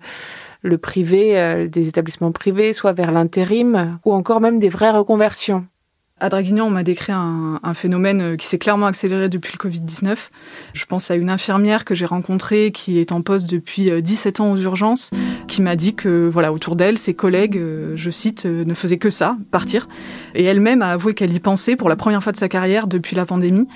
le 0.61 0.77
privé, 0.77 1.39
euh, 1.39 1.67
des 1.67 1.87
établissements 1.87 2.31
privés, 2.31 2.73
soit 2.73 2.93
vers 2.93 3.11
l'intérim, 3.11 3.99
ou 4.05 4.13
encore 4.13 4.41
même 4.41 4.59
des 4.59 4.69
vraies 4.69 4.91
reconversions. 4.91 5.65
À 6.23 6.29
Draguignan, 6.29 6.67
on 6.67 6.69
m'a 6.69 6.83
décrit 6.83 7.11
un, 7.11 7.73
phénomène 7.73 8.21
euh, 8.21 8.35
qui 8.35 8.45
s'est 8.45 8.59
clairement 8.59 8.85
accéléré 8.85 9.27
depuis 9.27 9.57
le 9.57 9.69
Covid-19. 9.69 10.29
Je 10.73 10.85
pense 10.85 11.09
à 11.09 11.15
une 11.15 11.31
infirmière 11.31 11.83
que 11.83 11.95
j'ai 11.95 12.05
rencontrée 12.05 12.71
qui 12.71 12.99
est 12.99 13.11
en 13.11 13.23
poste 13.23 13.49
depuis 13.49 13.89
17 13.99 14.39
euh, 14.39 14.43
ans 14.43 14.51
aux 14.51 14.57
urgences, 14.57 15.09
qui 15.47 15.63
m'a 15.63 15.75
dit 15.75 15.95
que, 15.95 16.29
voilà, 16.31 16.53
autour 16.53 16.75
d'elle, 16.75 16.99
ses 16.99 17.15
collègues, 17.15 17.57
euh, 17.57 17.93
je 17.95 18.11
cite, 18.11 18.45
ne 18.45 18.73
faisaient 18.75 18.99
que 18.99 19.09
ça, 19.09 19.35
partir. 19.49 19.89
Et 20.35 20.43
elle-même 20.43 20.83
a 20.83 20.91
avoué 20.91 21.15
qu'elle 21.15 21.33
y 21.33 21.39
pensait 21.39 21.75
pour 21.75 21.89
la 21.89 21.95
première 21.95 22.21
fois 22.21 22.33
de 22.33 22.37
sa 22.37 22.49
carrière 22.49 22.85
depuis 22.85 23.15
la 23.15 23.25
pandémie, 23.25 23.67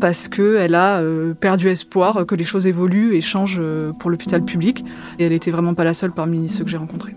parce 0.00 0.26
qu'elle 0.26 0.74
a 0.74 1.00
perdu 1.38 1.68
espoir 1.68 2.26
que 2.26 2.34
les 2.34 2.42
choses 2.42 2.66
évoluent 2.66 3.14
et 3.14 3.20
changent 3.20 3.62
pour 4.00 4.10
l'hôpital 4.10 4.44
public. 4.44 4.84
Et 5.20 5.24
elle 5.24 5.32
n'était 5.32 5.52
vraiment 5.52 5.74
pas 5.74 5.84
la 5.84 5.94
seule 5.94 6.10
parmi 6.10 6.48
ceux 6.48 6.64
que 6.64 6.70
j'ai 6.70 6.76
rencontrés. 6.76 7.14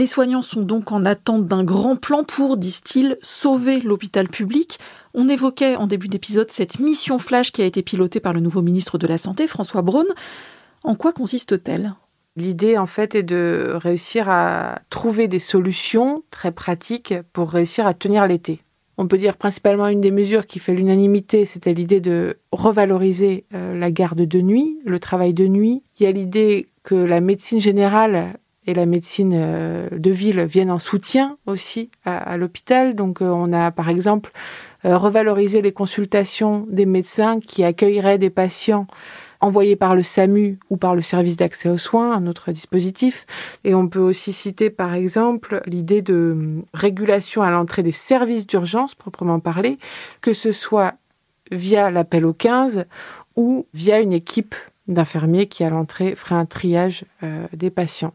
Les 0.00 0.06
soignants 0.06 0.40
sont 0.40 0.62
donc 0.62 0.92
en 0.92 1.04
attente 1.04 1.46
d'un 1.46 1.62
grand 1.62 1.94
plan 1.94 2.24
pour, 2.24 2.56
disent-ils, 2.56 3.18
sauver 3.20 3.82
l'hôpital 3.82 4.30
public. 4.30 4.78
On 5.12 5.28
évoquait 5.28 5.76
en 5.76 5.86
début 5.86 6.08
d'épisode 6.08 6.50
cette 6.50 6.80
mission 6.80 7.18
flash 7.18 7.52
qui 7.52 7.60
a 7.60 7.66
été 7.66 7.82
pilotée 7.82 8.18
par 8.18 8.32
le 8.32 8.40
nouveau 8.40 8.62
ministre 8.62 8.96
de 8.96 9.06
la 9.06 9.18
Santé, 9.18 9.46
François 9.46 9.82
Braun. 9.82 10.06
En 10.84 10.94
quoi 10.94 11.12
consiste-t-elle? 11.12 11.92
L'idée, 12.34 12.78
en 12.78 12.86
fait, 12.86 13.14
est 13.14 13.22
de 13.22 13.72
réussir 13.74 14.30
à 14.30 14.78
trouver 14.88 15.28
des 15.28 15.38
solutions 15.38 16.22
très 16.30 16.50
pratiques 16.50 17.12
pour 17.34 17.50
réussir 17.50 17.86
à 17.86 17.92
tenir 17.92 18.26
l'été. 18.26 18.62
On 18.96 19.06
peut 19.06 19.18
dire 19.18 19.36
principalement 19.36 19.88
une 19.88 20.00
des 20.00 20.12
mesures 20.12 20.46
qui 20.46 20.60
fait 20.60 20.72
l'unanimité, 20.72 21.44
c'était 21.44 21.74
l'idée 21.74 22.00
de 22.00 22.38
revaloriser 22.52 23.44
euh, 23.52 23.78
la 23.78 23.90
garde 23.90 24.22
de 24.22 24.40
nuit, 24.40 24.78
le 24.86 24.98
travail 24.98 25.34
de 25.34 25.46
nuit. 25.46 25.82
Il 25.98 26.04
y 26.04 26.06
a 26.06 26.12
l'idée 26.12 26.68
que 26.84 26.94
la 26.94 27.20
médecine 27.20 27.60
générale 27.60 28.38
et 28.70 28.74
la 28.74 28.86
médecine 28.86 29.32
euh, 29.34 29.88
de 29.90 30.10
ville 30.10 30.42
viennent 30.42 30.70
en 30.70 30.78
soutien 30.78 31.36
aussi 31.46 31.90
à, 32.04 32.36
l'hôpital. 32.36 32.94
Donc 32.94 33.20
euh, 33.20 33.26
on 33.26 33.52
a 33.52 33.72
par 33.72 33.88
exemple 33.88 34.30
euh, 34.84 34.96
revalorisé 34.96 35.60
les 35.60 35.72
consultations 35.72 36.66
des 36.70 36.86
médecins 36.86 37.40
qui 37.40 37.64
accueilleraient 37.64 38.18
des 38.18 38.30
patients 38.30 38.86
envoyés 39.40 39.74
par 39.74 39.96
le 39.96 40.02
SAMU 40.02 40.58
ou 40.68 40.76
par 40.76 40.94
le 40.94 41.02
service 41.02 41.36
d'accès 41.36 41.68
aux 41.68 41.78
soins, 41.78 42.12
un 42.12 42.26
autre 42.26 42.52
dispositif. 42.52 43.26
Et 43.64 43.74
on 43.74 43.88
peut 43.88 43.98
aussi 43.98 44.32
citer 44.32 44.70
par 44.70 44.94
exemple 44.94 45.62
l'idée 45.66 46.02
de 46.02 46.62
régulation 46.72 47.42
à 47.42 47.50
l'entrée 47.50 47.82
des 47.82 47.92
services 47.92 48.46
d'urgence 48.46 48.94
proprement 48.94 49.40
parlé, 49.40 49.78
que 50.20 50.32
ce 50.32 50.52
soit 50.52 50.94
via 51.50 51.90
l'appel 51.90 52.24
au 52.24 52.34
15 52.34 52.84
ou 53.34 53.66
via 53.74 54.00
une 54.00 54.12
équipe 54.12 54.54
d'infirmiers 54.90 55.46
qui, 55.46 55.64
à 55.64 55.70
l'entrée, 55.70 56.14
ferait 56.14 56.34
un 56.34 56.44
triage 56.44 57.04
euh, 57.22 57.46
des 57.52 57.70
patients. 57.70 58.12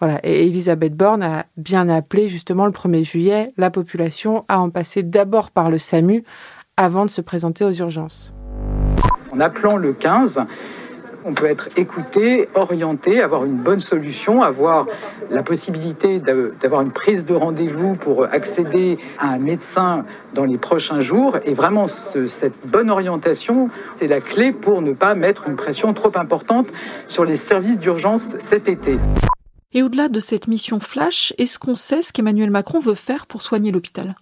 Voilà. 0.00 0.20
Et 0.24 0.46
Elisabeth 0.46 0.94
Borne 0.94 1.22
a 1.22 1.46
bien 1.56 1.88
appelé, 1.88 2.28
justement, 2.28 2.66
le 2.66 2.72
1er 2.72 3.04
juillet, 3.04 3.52
la 3.56 3.70
population 3.70 4.44
à 4.48 4.60
en 4.60 4.70
passer 4.70 5.02
d'abord 5.02 5.50
par 5.50 5.70
le 5.70 5.78
SAMU 5.78 6.24
avant 6.76 7.04
de 7.04 7.10
se 7.10 7.20
présenter 7.20 7.64
aux 7.64 7.72
urgences. 7.72 8.34
En 9.32 9.40
appelant 9.40 9.76
le 9.76 9.92
15, 9.92 10.40
on 11.26 11.34
peut 11.34 11.46
être 11.46 11.68
écouté, 11.76 12.48
orienté, 12.54 13.20
avoir 13.20 13.44
une 13.44 13.56
bonne 13.56 13.80
solution, 13.80 14.42
avoir 14.42 14.86
la 15.28 15.42
possibilité 15.42 16.20
d'avoir 16.20 16.82
une 16.82 16.92
prise 16.92 17.26
de 17.26 17.34
rendez-vous 17.34 17.96
pour 17.96 18.24
accéder 18.24 18.98
à 19.18 19.30
un 19.30 19.38
médecin 19.38 20.04
dans 20.34 20.44
les 20.44 20.56
prochains 20.56 21.00
jours. 21.00 21.38
Et 21.44 21.52
vraiment, 21.52 21.88
cette 21.88 22.54
bonne 22.64 22.90
orientation, 22.90 23.70
c'est 23.96 24.06
la 24.06 24.20
clé 24.20 24.52
pour 24.52 24.82
ne 24.82 24.92
pas 24.92 25.14
mettre 25.16 25.48
une 25.48 25.56
pression 25.56 25.92
trop 25.94 26.12
importante 26.14 26.68
sur 27.08 27.24
les 27.24 27.36
services 27.36 27.80
d'urgence 27.80 28.28
cet 28.38 28.68
été. 28.68 28.96
Et 29.72 29.82
au-delà 29.82 30.08
de 30.08 30.20
cette 30.20 30.46
mission 30.46 30.78
flash, 30.78 31.34
est-ce 31.38 31.58
qu'on 31.58 31.74
sait 31.74 32.02
ce 32.02 32.12
qu'Emmanuel 32.12 32.50
Macron 32.50 32.78
veut 32.78 32.94
faire 32.94 33.26
pour 33.26 33.42
soigner 33.42 33.72
l'hôpital? 33.72 34.14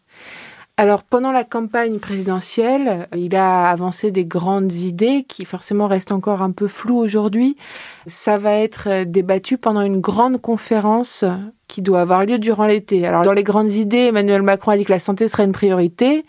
Alors 0.76 1.04
pendant 1.04 1.30
la 1.30 1.44
campagne 1.44 2.00
présidentielle, 2.00 3.06
il 3.16 3.36
a 3.36 3.70
avancé 3.70 4.10
des 4.10 4.24
grandes 4.24 4.72
idées 4.72 5.22
qui 5.22 5.44
forcément 5.44 5.86
restent 5.86 6.10
encore 6.10 6.42
un 6.42 6.50
peu 6.50 6.66
floues 6.66 6.98
aujourd'hui. 6.98 7.56
Ça 8.06 8.38
va 8.38 8.54
être 8.54 9.04
débattu 9.04 9.56
pendant 9.56 9.82
une 9.82 10.00
grande 10.00 10.40
conférence 10.40 11.24
qui 11.68 11.80
doit 11.80 12.00
avoir 12.00 12.24
lieu 12.24 12.38
durant 12.38 12.66
l'été. 12.66 13.06
Alors 13.06 13.22
dans 13.22 13.32
les 13.32 13.44
grandes 13.44 13.70
idées, 13.70 14.06
Emmanuel 14.08 14.42
Macron 14.42 14.72
a 14.72 14.76
dit 14.76 14.84
que 14.84 14.90
la 14.90 14.98
santé 14.98 15.28
serait 15.28 15.44
une 15.44 15.52
priorité, 15.52 16.24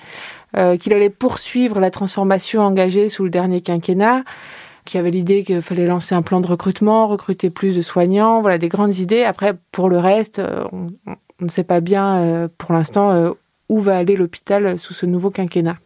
euh, 0.55 0.77
qu'il 0.77 0.93
allait 0.93 1.09
poursuivre 1.09 1.79
la 1.79 1.89
transformation 1.89 2.61
engagée 2.61 3.09
sous 3.09 3.23
le 3.23 3.31
dernier 3.31 3.61
quinquennat 3.61 4.23
qui 4.85 4.99
avait 4.99 5.09
l'idée 5.09 5.43
qu'il 5.43 5.63
fallait 5.63 5.87
lancer 5.87 6.13
un 6.13 6.21
plan 6.21 6.41
de 6.41 6.45
recrutement, 6.45 7.07
recruter 7.07 7.49
plus 7.49 7.75
de 7.75 7.81
soignants, 7.81 8.41
voilà 8.41 8.59
des 8.59 8.69
grandes 8.69 8.97
idées. 8.97 9.23
Après, 9.23 9.55
pour 9.71 9.89
le 9.89 9.97
reste, 9.97 10.37
euh, 10.37 10.63
on, 10.71 10.89
ne 11.41 11.49
sait 11.49 11.63
pas 11.63 11.79
bien 11.79 12.17
euh, 12.17 12.47
pour 12.59 12.71
l'instant 12.71 13.33
où 13.69 13.79
va 13.79 13.97
aller 13.97 14.15
l'hôpital 14.15 14.77
sous 14.79 14.93
ce 14.93 15.05
nouveau 15.05 15.31
quinquennat. 15.31 15.77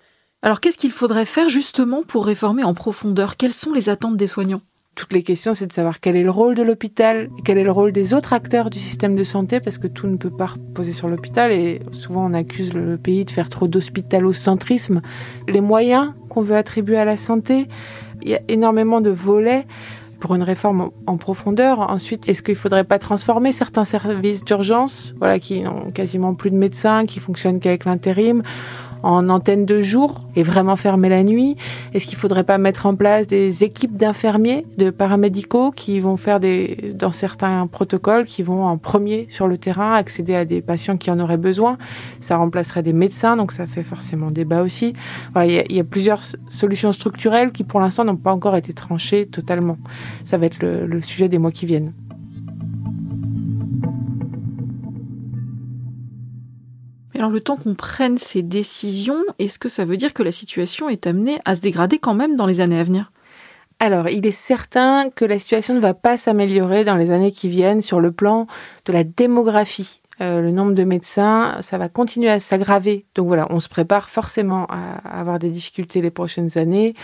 Alors 0.41 0.61
qu'est-ce 0.61 0.77
qu'il 0.77 0.91
faudrait 0.91 1.25
faire 1.25 1.49
justement 1.49 2.03
pour 2.03 2.25
réformer 2.25 2.63
en 2.63 2.73
profondeur? 2.73 3.35
Quelles 3.35 3.53
sont 3.53 3.73
les 3.73 3.89
attentes 3.89 4.17
des 4.17 4.27
soignants? 4.27 4.61
Toutes 4.95 5.13
les 5.13 5.23
questions, 5.23 5.53
c'est 5.53 5.67
de 5.67 5.73
savoir 5.73 6.01
quel 6.01 6.17
est 6.17 6.23
le 6.23 6.31
rôle 6.31 6.55
de 6.55 6.63
l'hôpital, 6.63 7.29
quel 7.45 7.57
est 7.57 7.63
le 7.63 7.71
rôle 7.71 7.93
des 7.93 8.13
autres 8.13 8.33
acteurs 8.33 8.69
du 8.69 8.79
système 8.79 9.15
de 9.15 9.23
santé, 9.23 9.61
parce 9.61 9.77
que 9.77 9.87
tout 9.87 10.07
ne 10.07 10.17
peut 10.17 10.29
pas 10.29 10.47
reposer 10.47 10.91
sur 10.91 11.07
l'hôpital 11.07 11.53
et 11.53 11.81
souvent 11.93 12.25
on 12.25 12.33
accuse 12.33 12.73
le 12.73 12.97
pays 12.97 13.23
de 13.23 13.31
faire 13.31 13.47
trop 13.47 13.67
d'hospitalocentrisme. 13.67 15.01
Les 15.47 15.61
moyens 15.61 16.13
qu'on 16.29 16.41
veut 16.41 16.57
attribuer 16.57 16.97
à 16.97 17.05
la 17.05 17.15
santé, 17.15 17.69
il 18.21 18.29
y 18.29 18.35
a 18.35 18.41
énormément 18.49 18.99
de 18.99 19.09
volets 19.09 19.65
pour 20.19 20.35
une 20.35 20.43
réforme 20.43 20.91
en 21.07 21.17
profondeur. 21.17 21.79
Ensuite, 21.79 22.27
est-ce 22.29 22.43
qu'il 22.43 22.55
faudrait 22.55 22.83
pas 22.83 22.99
transformer 22.99 23.51
certains 23.51 23.85
services 23.85 24.43
d'urgence, 24.43 25.15
voilà, 25.19 25.39
qui 25.39 25.61
n'ont 25.61 25.91
quasiment 25.91 26.33
plus 26.33 26.51
de 26.51 26.55
médecins, 26.55 27.05
qui 27.05 27.19
fonctionnent 27.19 27.59
qu'avec 27.59 27.85
l'intérim 27.85 28.43
en 29.03 29.29
antenne 29.29 29.65
de 29.65 29.81
jour 29.81 30.27
et 30.35 30.43
vraiment 30.43 30.75
fermer 30.75 31.09
la 31.09 31.23
nuit? 31.23 31.55
Est-ce 31.93 32.05
qu'il 32.05 32.17
faudrait 32.17 32.43
pas 32.43 32.57
mettre 32.57 32.85
en 32.85 32.95
place 32.95 33.27
des 33.27 33.63
équipes 33.63 33.95
d'infirmiers, 33.95 34.65
de 34.77 34.89
paramédicaux 34.89 35.71
qui 35.71 35.99
vont 35.99 36.17
faire 36.17 36.39
des, 36.39 36.93
dans 36.95 37.11
certains 37.11 37.67
protocoles, 37.67 38.25
qui 38.25 38.43
vont 38.43 38.65
en 38.65 38.77
premier 38.77 39.27
sur 39.29 39.47
le 39.47 39.57
terrain 39.57 39.93
accéder 39.93 40.35
à 40.35 40.45
des 40.45 40.61
patients 40.61 40.97
qui 40.97 41.11
en 41.11 41.19
auraient 41.19 41.37
besoin? 41.37 41.77
Ça 42.19 42.37
remplacerait 42.37 42.83
des 42.83 42.93
médecins, 42.93 43.35
donc 43.35 43.51
ça 43.51 43.67
fait 43.67 43.83
forcément 43.83 44.31
débat 44.31 44.61
aussi. 44.61 44.93
Voilà, 45.33 45.63
il 45.69 45.75
y, 45.75 45.79
a, 45.79 45.83
plusieurs 45.83 46.21
solutions 46.49 46.91
structurelles 46.91 47.51
qui 47.51 47.63
pour 47.63 47.79
l'instant 47.79 48.03
n'ont 48.03 48.15
pas 48.15 48.33
encore 48.33 48.55
été 48.55 48.73
tranchées 48.73 49.25
totalement. 49.25 49.77
Ça 50.25 50.37
va 50.37 50.45
être 50.45 50.59
le 50.61 51.01
sujet 51.01 51.29
des 51.29 51.37
mois 51.37 51.51
qui 51.51 51.65
viennent. 51.65 51.93
Alors 57.19 57.31
le 57.31 57.41
temps 57.41 57.57
qu'on 57.57 57.75
prenne 57.75 58.17
ces 58.17 58.41
décisions, 58.41 59.21
est-ce 59.39 59.59
que 59.59 59.67
ça 59.67 59.83
veut 59.83 59.97
dire 59.97 60.13
que 60.13 60.23
la 60.23 60.31
situation 60.31 60.87
est 60.87 61.05
amenée 61.05 61.41
à 61.43 61.53
se 61.53 61.59
dégrader 61.59 61.99
quand 61.99 62.13
même 62.13 62.37
dans 62.37 62.45
les 62.45 62.61
années 62.61 62.79
à 62.79 62.83
venir? 62.85 63.11
Alors, 63.81 64.07
il 64.07 64.25
est 64.25 64.31
certain 64.31 65.09
que 65.09 65.25
la 65.25 65.37
situation 65.37 65.73
ne 65.73 65.81
va 65.81 65.93
pas 65.93 66.15
s'améliorer 66.15 66.85
dans 66.85 66.95
les 66.95 67.11
années 67.11 67.33
qui 67.33 67.49
viennent 67.49 67.81
sur 67.81 67.99
le 67.99 68.13
plan 68.13 68.47
de 68.85 68.93
la 68.93 69.03
démographie. 69.03 69.99
Euh, 70.21 70.41
le 70.41 70.51
nombre 70.51 70.73
de 70.73 70.83
médecins, 70.85 71.57
ça 71.59 71.77
va 71.77 71.89
continuer 71.89 72.29
à 72.29 72.39
s'aggraver. 72.39 73.05
Donc 73.15 73.27
voilà, 73.27 73.47
on 73.49 73.59
se 73.59 73.67
prépare 73.67 74.09
forcément 74.09 74.65
à 74.69 75.19
avoir 75.19 75.39
des 75.39 75.49
difficultés 75.49 76.01
les 76.01 76.11
prochaines 76.11 76.57
années 76.57 76.95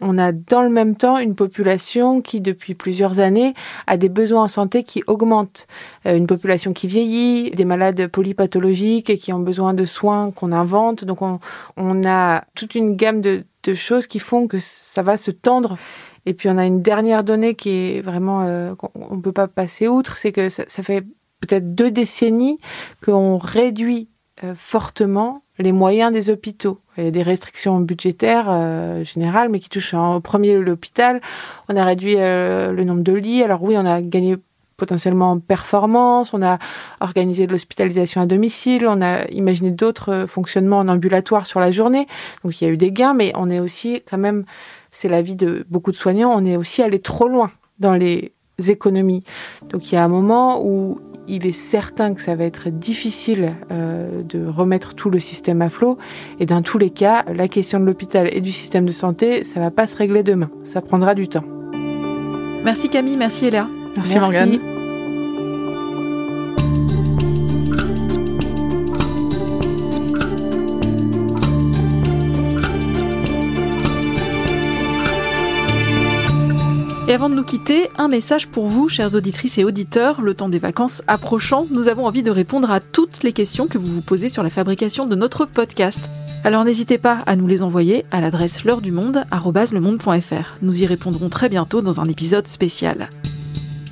on 0.00 0.18
a 0.18 0.32
dans 0.32 0.62
le 0.62 0.68
même 0.68 0.96
temps 0.96 1.18
une 1.18 1.34
population 1.34 2.20
qui, 2.20 2.40
depuis 2.40 2.74
plusieurs 2.74 3.20
années, 3.20 3.54
a 3.86 3.96
des 3.96 4.08
besoins 4.08 4.44
en 4.44 4.48
santé 4.48 4.82
qui 4.82 5.02
augmentent. 5.06 5.66
Euh, 6.06 6.16
une 6.16 6.26
population 6.26 6.72
qui 6.72 6.86
vieillit, 6.86 7.50
des 7.52 7.64
malades 7.64 8.08
polypathologiques 8.08 9.10
et 9.10 9.16
qui 9.16 9.32
ont 9.32 9.38
besoin 9.38 9.74
de 9.74 9.84
soins 9.84 10.30
qu'on 10.32 10.52
invente. 10.52 11.04
Donc 11.04 11.20
on, 11.22 11.38
a 12.04 12.44
toute 12.54 12.74
une 12.74 12.96
gamme 12.96 13.20
de, 13.20 13.44
choses 13.74 14.08
qui 14.08 14.18
font 14.18 14.48
que 14.48 14.58
ça 14.58 15.02
va 15.02 15.16
se 15.16 15.30
tendre. 15.30 15.78
Et 16.26 16.34
puis 16.34 16.48
on 16.48 16.58
a 16.58 16.66
une 16.66 16.82
dernière 16.82 17.24
donnée 17.24 17.54
qui 17.54 17.70
est 17.70 18.00
vraiment 18.00 18.42
euh, 18.42 18.74
qu'on 18.74 19.16
ne 19.16 19.20
peut 19.20 19.32
pas 19.32 19.48
passer 19.48 19.88
outre, 19.88 20.16
c'est 20.16 20.32
que 20.32 20.48
ça, 20.48 20.64
fait 20.66 21.04
peut-être 21.40 21.74
deux 21.74 21.90
décennies 21.90 22.58
qu'on 23.04 23.38
réduit 23.38 24.08
euh, 24.44 24.54
fortement 24.56 25.41
les 25.62 25.72
moyens 25.72 26.12
des 26.12 26.30
hôpitaux. 26.30 26.80
Il 26.98 27.04
y 27.04 27.06
a 27.06 27.10
des 27.10 27.22
restrictions 27.22 27.80
budgétaires 27.80 28.46
euh, 28.48 29.04
générales, 29.04 29.48
mais 29.48 29.60
qui 29.60 29.68
touchent 29.68 29.94
en 29.94 30.20
premier 30.20 30.58
l'hôpital. 30.58 31.20
On 31.68 31.76
a 31.76 31.84
réduit 31.84 32.16
euh, 32.18 32.72
le 32.72 32.84
nombre 32.84 33.02
de 33.02 33.12
lits. 33.12 33.42
Alors 33.42 33.62
oui, 33.62 33.76
on 33.78 33.86
a 33.86 34.02
gagné 34.02 34.36
potentiellement 34.76 35.32
en 35.32 35.38
performance, 35.38 36.34
on 36.34 36.42
a 36.42 36.58
organisé 37.00 37.46
de 37.46 37.52
l'hospitalisation 37.52 38.20
à 38.20 38.26
domicile, 38.26 38.88
on 38.88 39.00
a 39.00 39.28
imaginé 39.30 39.70
d'autres 39.70 40.12
euh, 40.12 40.26
fonctionnements 40.26 40.78
en 40.80 40.88
ambulatoire 40.88 41.46
sur 41.46 41.60
la 41.60 41.70
journée. 41.70 42.06
Donc 42.42 42.60
il 42.60 42.64
y 42.64 42.66
a 42.66 42.70
eu 42.70 42.76
des 42.76 42.90
gains, 42.90 43.14
mais 43.14 43.32
on 43.36 43.48
est 43.48 43.60
aussi 43.60 44.02
quand 44.10 44.18
même, 44.18 44.44
c'est 44.90 45.08
l'avis 45.08 45.36
de 45.36 45.64
beaucoup 45.70 45.92
de 45.92 45.96
soignants, 45.96 46.32
on 46.34 46.44
est 46.44 46.56
aussi 46.56 46.82
allé 46.82 46.98
trop 46.98 47.28
loin 47.28 47.52
dans 47.78 47.94
les 47.94 48.32
économies. 48.58 49.22
Donc 49.70 49.90
il 49.90 49.94
y 49.94 49.98
a 49.98 50.04
un 50.04 50.08
moment 50.08 50.64
où 50.64 51.00
il 51.28 51.46
est 51.46 51.52
certain 51.52 52.14
que 52.14 52.22
ça 52.22 52.34
va 52.34 52.44
être 52.44 52.68
difficile 52.68 53.54
euh, 53.70 54.22
de 54.22 54.46
remettre 54.46 54.94
tout 54.94 55.10
le 55.10 55.20
système 55.20 55.62
à 55.62 55.70
flot. 55.70 55.96
Et 56.40 56.46
dans 56.46 56.62
tous 56.62 56.78
les 56.78 56.90
cas, 56.90 57.24
la 57.32 57.48
question 57.48 57.78
de 57.78 57.84
l'hôpital 57.84 58.28
et 58.32 58.40
du 58.40 58.52
système 58.52 58.86
de 58.86 58.92
santé, 58.92 59.44
ça 59.44 59.60
va 59.60 59.70
pas 59.70 59.86
se 59.86 59.96
régler 59.96 60.22
demain. 60.22 60.50
Ça 60.64 60.80
prendra 60.80 61.14
du 61.14 61.28
temps. 61.28 61.42
Merci 62.64 62.88
Camille, 62.88 63.16
merci 63.16 63.46
Eléa. 63.46 63.66
Merci, 63.96 64.18
merci. 64.18 64.18
Morgane. 64.18 64.71
Et 77.12 77.14
avant 77.14 77.28
de 77.28 77.34
nous 77.34 77.44
quitter, 77.44 77.90
un 77.98 78.08
message 78.08 78.48
pour 78.48 78.68
vous, 78.68 78.88
chères 78.88 79.14
auditrices 79.14 79.58
et 79.58 79.64
auditeurs. 79.64 80.22
Le 80.22 80.32
temps 80.32 80.48
des 80.48 80.58
vacances 80.58 81.02
approchant, 81.06 81.66
nous 81.70 81.88
avons 81.88 82.06
envie 82.06 82.22
de 82.22 82.30
répondre 82.30 82.70
à 82.70 82.80
toutes 82.80 83.22
les 83.22 83.34
questions 83.34 83.66
que 83.66 83.76
vous 83.76 83.92
vous 83.92 84.00
posez 84.00 84.30
sur 84.30 84.42
la 84.42 84.48
fabrication 84.48 85.04
de 85.04 85.14
notre 85.14 85.44
podcast. 85.44 86.08
Alors 86.42 86.64
n'hésitez 86.64 86.96
pas 86.96 87.18
à 87.26 87.36
nous 87.36 87.46
les 87.46 87.62
envoyer 87.62 88.06
à 88.12 88.22
l'adresse 88.22 88.64
l'heure 88.64 88.80
du 88.80 88.92
monde 88.92 89.26
Nous 90.62 90.82
y 90.82 90.86
répondrons 90.86 91.28
très 91.28 91.50
bientôt 91.50 91.82
dans 91.82 92.00
un 92.00 92.06
épisode 92.06 92.48
spécial. 92.48 93.10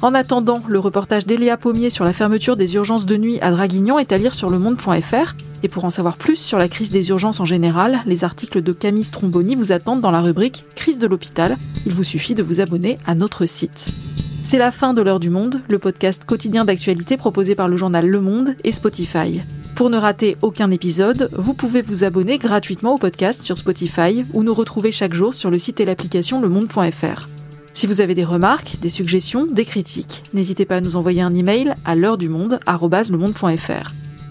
En 0.01 0.15
attendant, 0.15 0.63
le 0.67 0.79
reportage 0.79 1.27
d'Eléa 1.27 1.59
Pommier 1.59 1.91
sur 1.91 2.07
la 2.07 2.15
fermeture 2.15 2.57
des 2.57 2.75
urgences 2.77 3.05
de 3.05 3.19
nuit 3.19 3.39
à 3.43 3.51
Draguignan 3.51 3.99
est 3.99 4.13
à 4.13 4.17
lire 4.17 4.35
sur 4.35 4.49
lemonde.fr. 4.49 5.35
Et 5.63 5.69
pour 5.69 5.85
en 5.85 5.91
savoir 5.91 6.17
plus 6.17 6.37
sur 6.37 6.59
la 6.59 6.69
crise 6.69 6.91
des 6.91 7.11
urgences 7.11 7.41
en 7.41 7.45
général, 7.45 8.01
les 8.07 8.25
articles 8.25 8.63
de 8.63 8.73
Camille 8.73 9.05
Stromboni 9.05 9.55
vous 9.55 9.73
attendent 9.73 10.01
dans 10.01 10.11
la 10.11 10.21
rubrique 10.21 10.65
Crise 10.75 10.99
de 10.99 11.07
l'hôpital. 11.07 11.57
Il 11.87 11.93
vous 11.93 12.05
suffit 12.05 12.35
de 12.35 12.43
vous 12.43 12.61
abonner 12.61 12.99
à 13.07 13.15
notre 13.15 13.47
site. 13.47 13.89
C'est 14.43 14.59
la 14.59 14.71
fin 14.71 14.95
de 14.95 15.03
l'heure 15.03 15.21
du 15.21 15.31
monde, 15.31 15.61
le 15.69 15.79
podcast 15.79 16.25
quotidien 16.25 16.65
d'actualité 16.65 17.17
proposé 17.17 17.55
par 17.55 17.69
le 17.69 17.77
journal 17.77 18.09
Le 18.09 18.21
Monde 18.21 18.57
et 18.65 18.73
Spotify. 18.73 19.41
Pour 19.77 19.91
ne 19.91 19.97
rater 19.97 20.37
aucun 20.43 20.71
épisode, 20.71 21.31
vous 21.37 21.55
pouvez 21.55 21.83
vous 21.83 22.05
abonner 22.05 22.39
gratuitement 22.39 22.95
au 22.95 22.99
podcast 22.99 23.43
sur 23.43 23.57
Spotify 23.57 24.25
ou 24.35 24.43
nous 24.43 24.53
retrouver 24.53 24.93
chaque 24.93 25.15
jour 25.15 25.35
sur 25.35 25.51
le 25.51 25.59
site 25.59 25.81
et 25.81 25.85
l'application 25.85 26.41
lemonde.fr. 26.41 27.29
Si 27.73 27.87
vous 27.87 28.01
avez 28.01 28.15
des 28.15 28.25
remarques, 28.25 28.77
des 28.81 28.89
suggestions, 28.89 29.47
des 29.47 29.65
critiques, 29.65 30.23
n'hésitez 30.35 30.65
pas 30.65 30.77
à 30.77 30.81
nous 30.81 30.97
envoyer 30.97 31.23
un 31.23 31.35
email 31.35 31.75
à 31.85 31.95
l'heure 31.95 32.19
du 32.19 32.29
monde 32.29 32.59